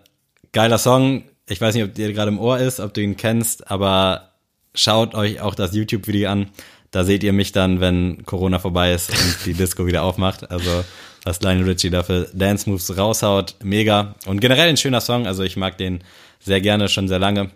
[0.53, 1.25] geiler Song.
[1.49, 4.31] Ich weiß nicht, ob dir gerade im Ohr ist, ob du ihn kennst, aber
[4.75, 6.47] schaut euch auch das YouTube-Video an.
[6.93, 10.51] Da seht ihr mich dann, wenn Corona vorbei ist und die Disco wieder aufmacht.
[10.51, 10.85] Also
[11.25, 14.15] was Lionel Richie da für Dance Moves raushaut, mega.
[14.27, 15.27] Und generell ein schöner Song.
[15.27, 16.05] Also ich mag den
[16.39, 17.51] sehr gerne, schon sehr lange.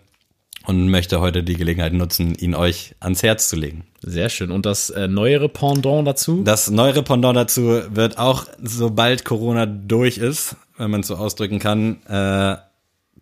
[0.65, 3.85] Und möchte heute die Gelegenheit nutzen, ihn euch ans Herz zu legen.
[4.01, 4.51] Sehr schön.
[4.51, 6.43] Und das äh, neuere Pendant dazu?
[6.43, 11.61] Das neuere Pendant dazu wird auch, sobald Corona durch ist, wenn man es so ausdrücken
[11.61, 12.57] kann, äh,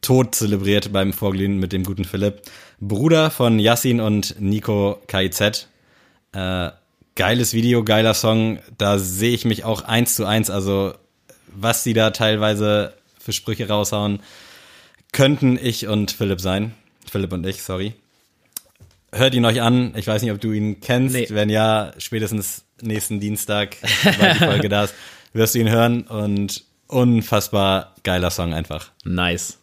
[0.01, 2.43] tot zelebriert beim Vorglühen mit dem guten Philipp.
[2.81, 5.69] Bruder von Yassin und Nico KIZ.
[6.35, 6.71] Äh,
[7.15, 8.59] geiles Video, geiler Song.
[8.79, 10.51] Da sehe ich mich auch eins zu eins.
[10.51, 10.95] Also,
[11.49, 14.21] was die da teilweise für Sprüche raushauen,
[15.13, 16.75] könnten ich und Philipp sein.
[17.11, 17.95] Philipp und ich, sorry.
[19.13, 19.95] Hört ihn euch an.
[19.97, 21.15] Ich weiß nicht, ob du ihn kennst.
[21.15, 21.27] Nee.
[21.31, 24.95] Wenn ja, spätestens nächsten Dienstag, sobald die Folge da ist,
[25.33, 26.03] wirst du ihn hören.
[26.03, 28.91] Und unfassbar geiler Song einfach.
[29.05, 29.59] Nice.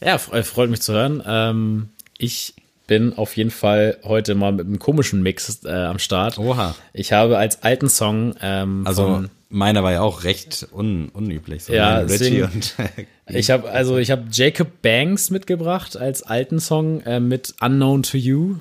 [0.00, 1.22] Ja, fre- freut mich zu hören.
[1.26, 2.54] Ähm, ich
[2.88, 6.38] bin auf jeden Fall heute mal mit einem komischen Mix äh, am Start.
[6.38, 6.74] Oha.
[6.92, 11.64] Ich habe als alten Song ähm, Also meiner war ja auch recht un, unüblich.
[11.64, 12.74] So Ja, deswegen- und
[13.28, 18.16] ich habe also ich habe Jacob Banks mitgebracht als alten Song äh, mit Unknown to
[18.18, 18.56] You.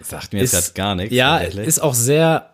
[0.00, 1.14] sagt mir jetzt gar nichts.
[1.14, 2.50] Ja, ist auch sehr.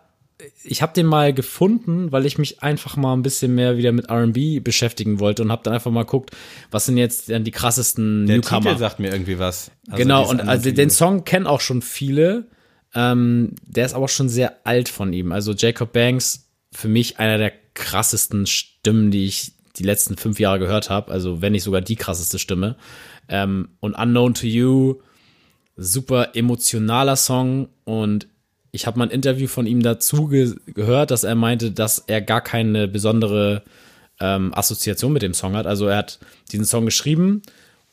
[0.63, 4.09] Ich habe den mal gefunden, weil ich mich einfach mal ein bisschen mehr wieder mit
[4.09, 6.31] R&B beschäftigen wollte und habe dann einfach mal geguckt,
[6.71, 8.61] was sind jetzt denn die krassesten Der Newcomer.
[8.61, 9.71] Titel sagt mir irgendwie was.
[9.87, 10.89] Also genau, und also den.
[10.89, 12.47] Song kennen auch schon viele.
[12.95, 15.31] Ähm, der ist aber schon sehr alt von ihm.
[15.31, 20.59] Also Jacob Banks, für mich einer der krassesten Stimmen, die ich die letzten fünf Jahre
[20.59, 21.11] gehört habe.
[21.11, 22.77] Also wenn nicht sogar die krasseste Stimme.
[23.27, 25.01] Ähm, und Unknown to You,
[25.75, 27.67] super emotionaler Song.
[27.83, 28.27] Und
[28.71, 32.21] ich habe mal ein Interview von ihm dazu ge gehört, dass er meinte, dass er
[32.21, 33.63] gar keine besondere
[34.19, 35.65] ähm, Assoziation mit dem Song hat.
[35.65, 36.19] Also er hat
[36.51, 37.41] diesen Song geschrieben,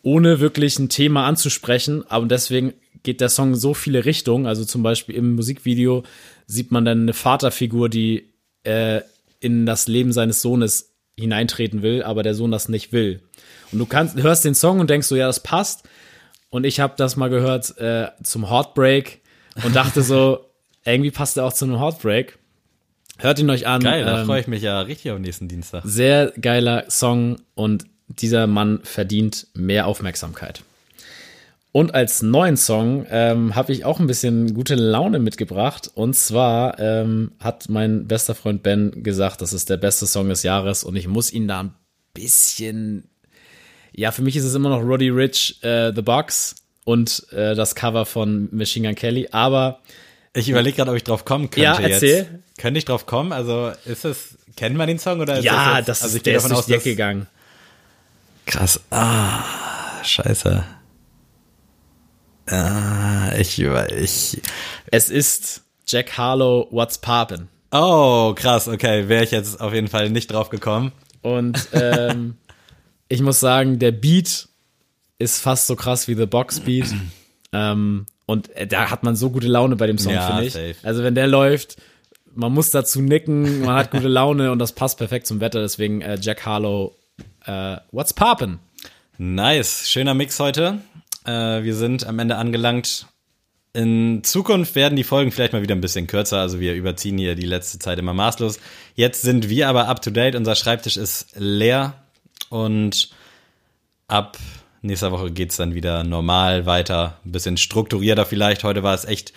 [0.03, 4.47] ohne wirklich ein Thema anzusprechen, aber deswegen geht der Song so viele Richtungen.
[4.47, 6.03] Also zum Beispiel im Musikvideo
[6.47, 8.33] sieht man dann eine Vaterfigur, die
[8.65, 9.01] äh,
[9.41, 13.23] in das Leben seines Sohnes hineintreten will, aber der Sohn das nicht will.
[13.73, 15.89] Und du kannst, hörst den Song und denkst so, ja, das passt.
[16.51, 19.23] Und ich habe das mal gehört äh, zum Heartbreak
[19.65, 20.46] und dachte so,
[20.87, 22.39] irgendwie passt er auch zu einem Heartbreak.
[23.19, 23.83] Hört ihn euch an.
[23.83, 25.83] Geil, da ähm, freue ich mich ja richtig auf nächsten Dienstag.
[25.85, 30.63] sehr geiler Song und dieser Mann verdient mehr Aufmerksamkeit.
[31.73, 35.91] Und als neuen Song ähm, habe ich auch ein bisschen gute Laune mitgebracht.
[35.95, 40.43] Und zwar ähm, hat mein bester Freund Ben gesagt, das ist der beste Song des
[40.43, 41.75] Jahres und ich muss ihn da ein
[42.15, 43.11] bisschen.
[43.93, 47.75] Ja, für mich ist es immer noch Roddy Rich, äh, The Box und äh, das
[47.75, 49.29] Cover von Machine Gun Kelly.
[49.33, 49.81] Aber
[50.37, 52.03] Ich überlege gerade, ob ich drauf kommen könnte Ja, jetzt.
[52.03, 52.43] erzähl.
[52.59, 53.33] Könnte ich drauf kommen?
[53.33, 56.21] Also ist es, kennt man den Song oder ist ja, das, jetzt, das also ich
[56.21, 57.27] ist gehe der ist davon durch aus, die gegangen.
[58.47, 58.81] Krass.
[58.91, 59.43] Ah,
[60.03, 60.65] scheiße.
[62.49, 64.43] Ah, ich, ich,
[64.87, 67.47] Es ist Jack Harlow, What's Poppin'.
[67.73, 70.93] oh, krass, okay, wäre ich jetzt auf jeden Fall nicht drauf gekommen.
[71.23, 72.37] Und ähm,
[73.09, 74.49] ich muss sagen, der Beat
[75.19, 76.87] ist fast so krass wie The Box Beat.
[77.53, 80.53] ähm, und äh, da hat man so gute Laune bei dem Song, Ja, finde ich.
[80.53, 80.75] safe.
[80.83, 81.77] Also wenn der läuft,
[82.35, 85.61] man muss dazu nicken, man hat gute Laune und das passt perfekt zum Wetter.
[85.63, 86.95] Deswegen äh, Jack Harlow,
[87.47, 88.59] äh, What's Poppin'?
[89.19, 90.79] Nice, schöner Mix heute.
[91.25, 93.07] Äh, wir sind am Ende angelangt.
[93.73, 97.35] In Zukunft werden die Folgen vielleicht mal wieder ein bisschen kürzer, also wir überziehen hier
[97.35, 98.59] die letzte Zeit immer maßlos.
[98.95, 101.93] Jetzt sind wir aber up to date, unser Schreibtisch ist leer
[102.49, 103.11] und
[104.09, 104.39] ab
[104.83, 108.65] nächster Woche geht's dann wieder normal weiter, ein bisschen strukturierter vielleicht.
[108.65, 109.33] Heute war es echt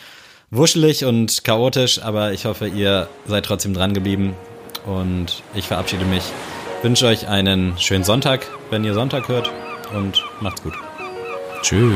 [0.52, 4.36] wuschelig und chaotisch, aber ich hoffe, ihr seid trotzdem dran geblieben
[4.86, 6.24] und ich verabschiede mich.
[6.82, 9.52] Wünsche euch einen schönen Sonntag, wenn ihr Sonntag hört
[9.94, 10.74] und macht's gut.
[11.62, 11.94] Tschüss.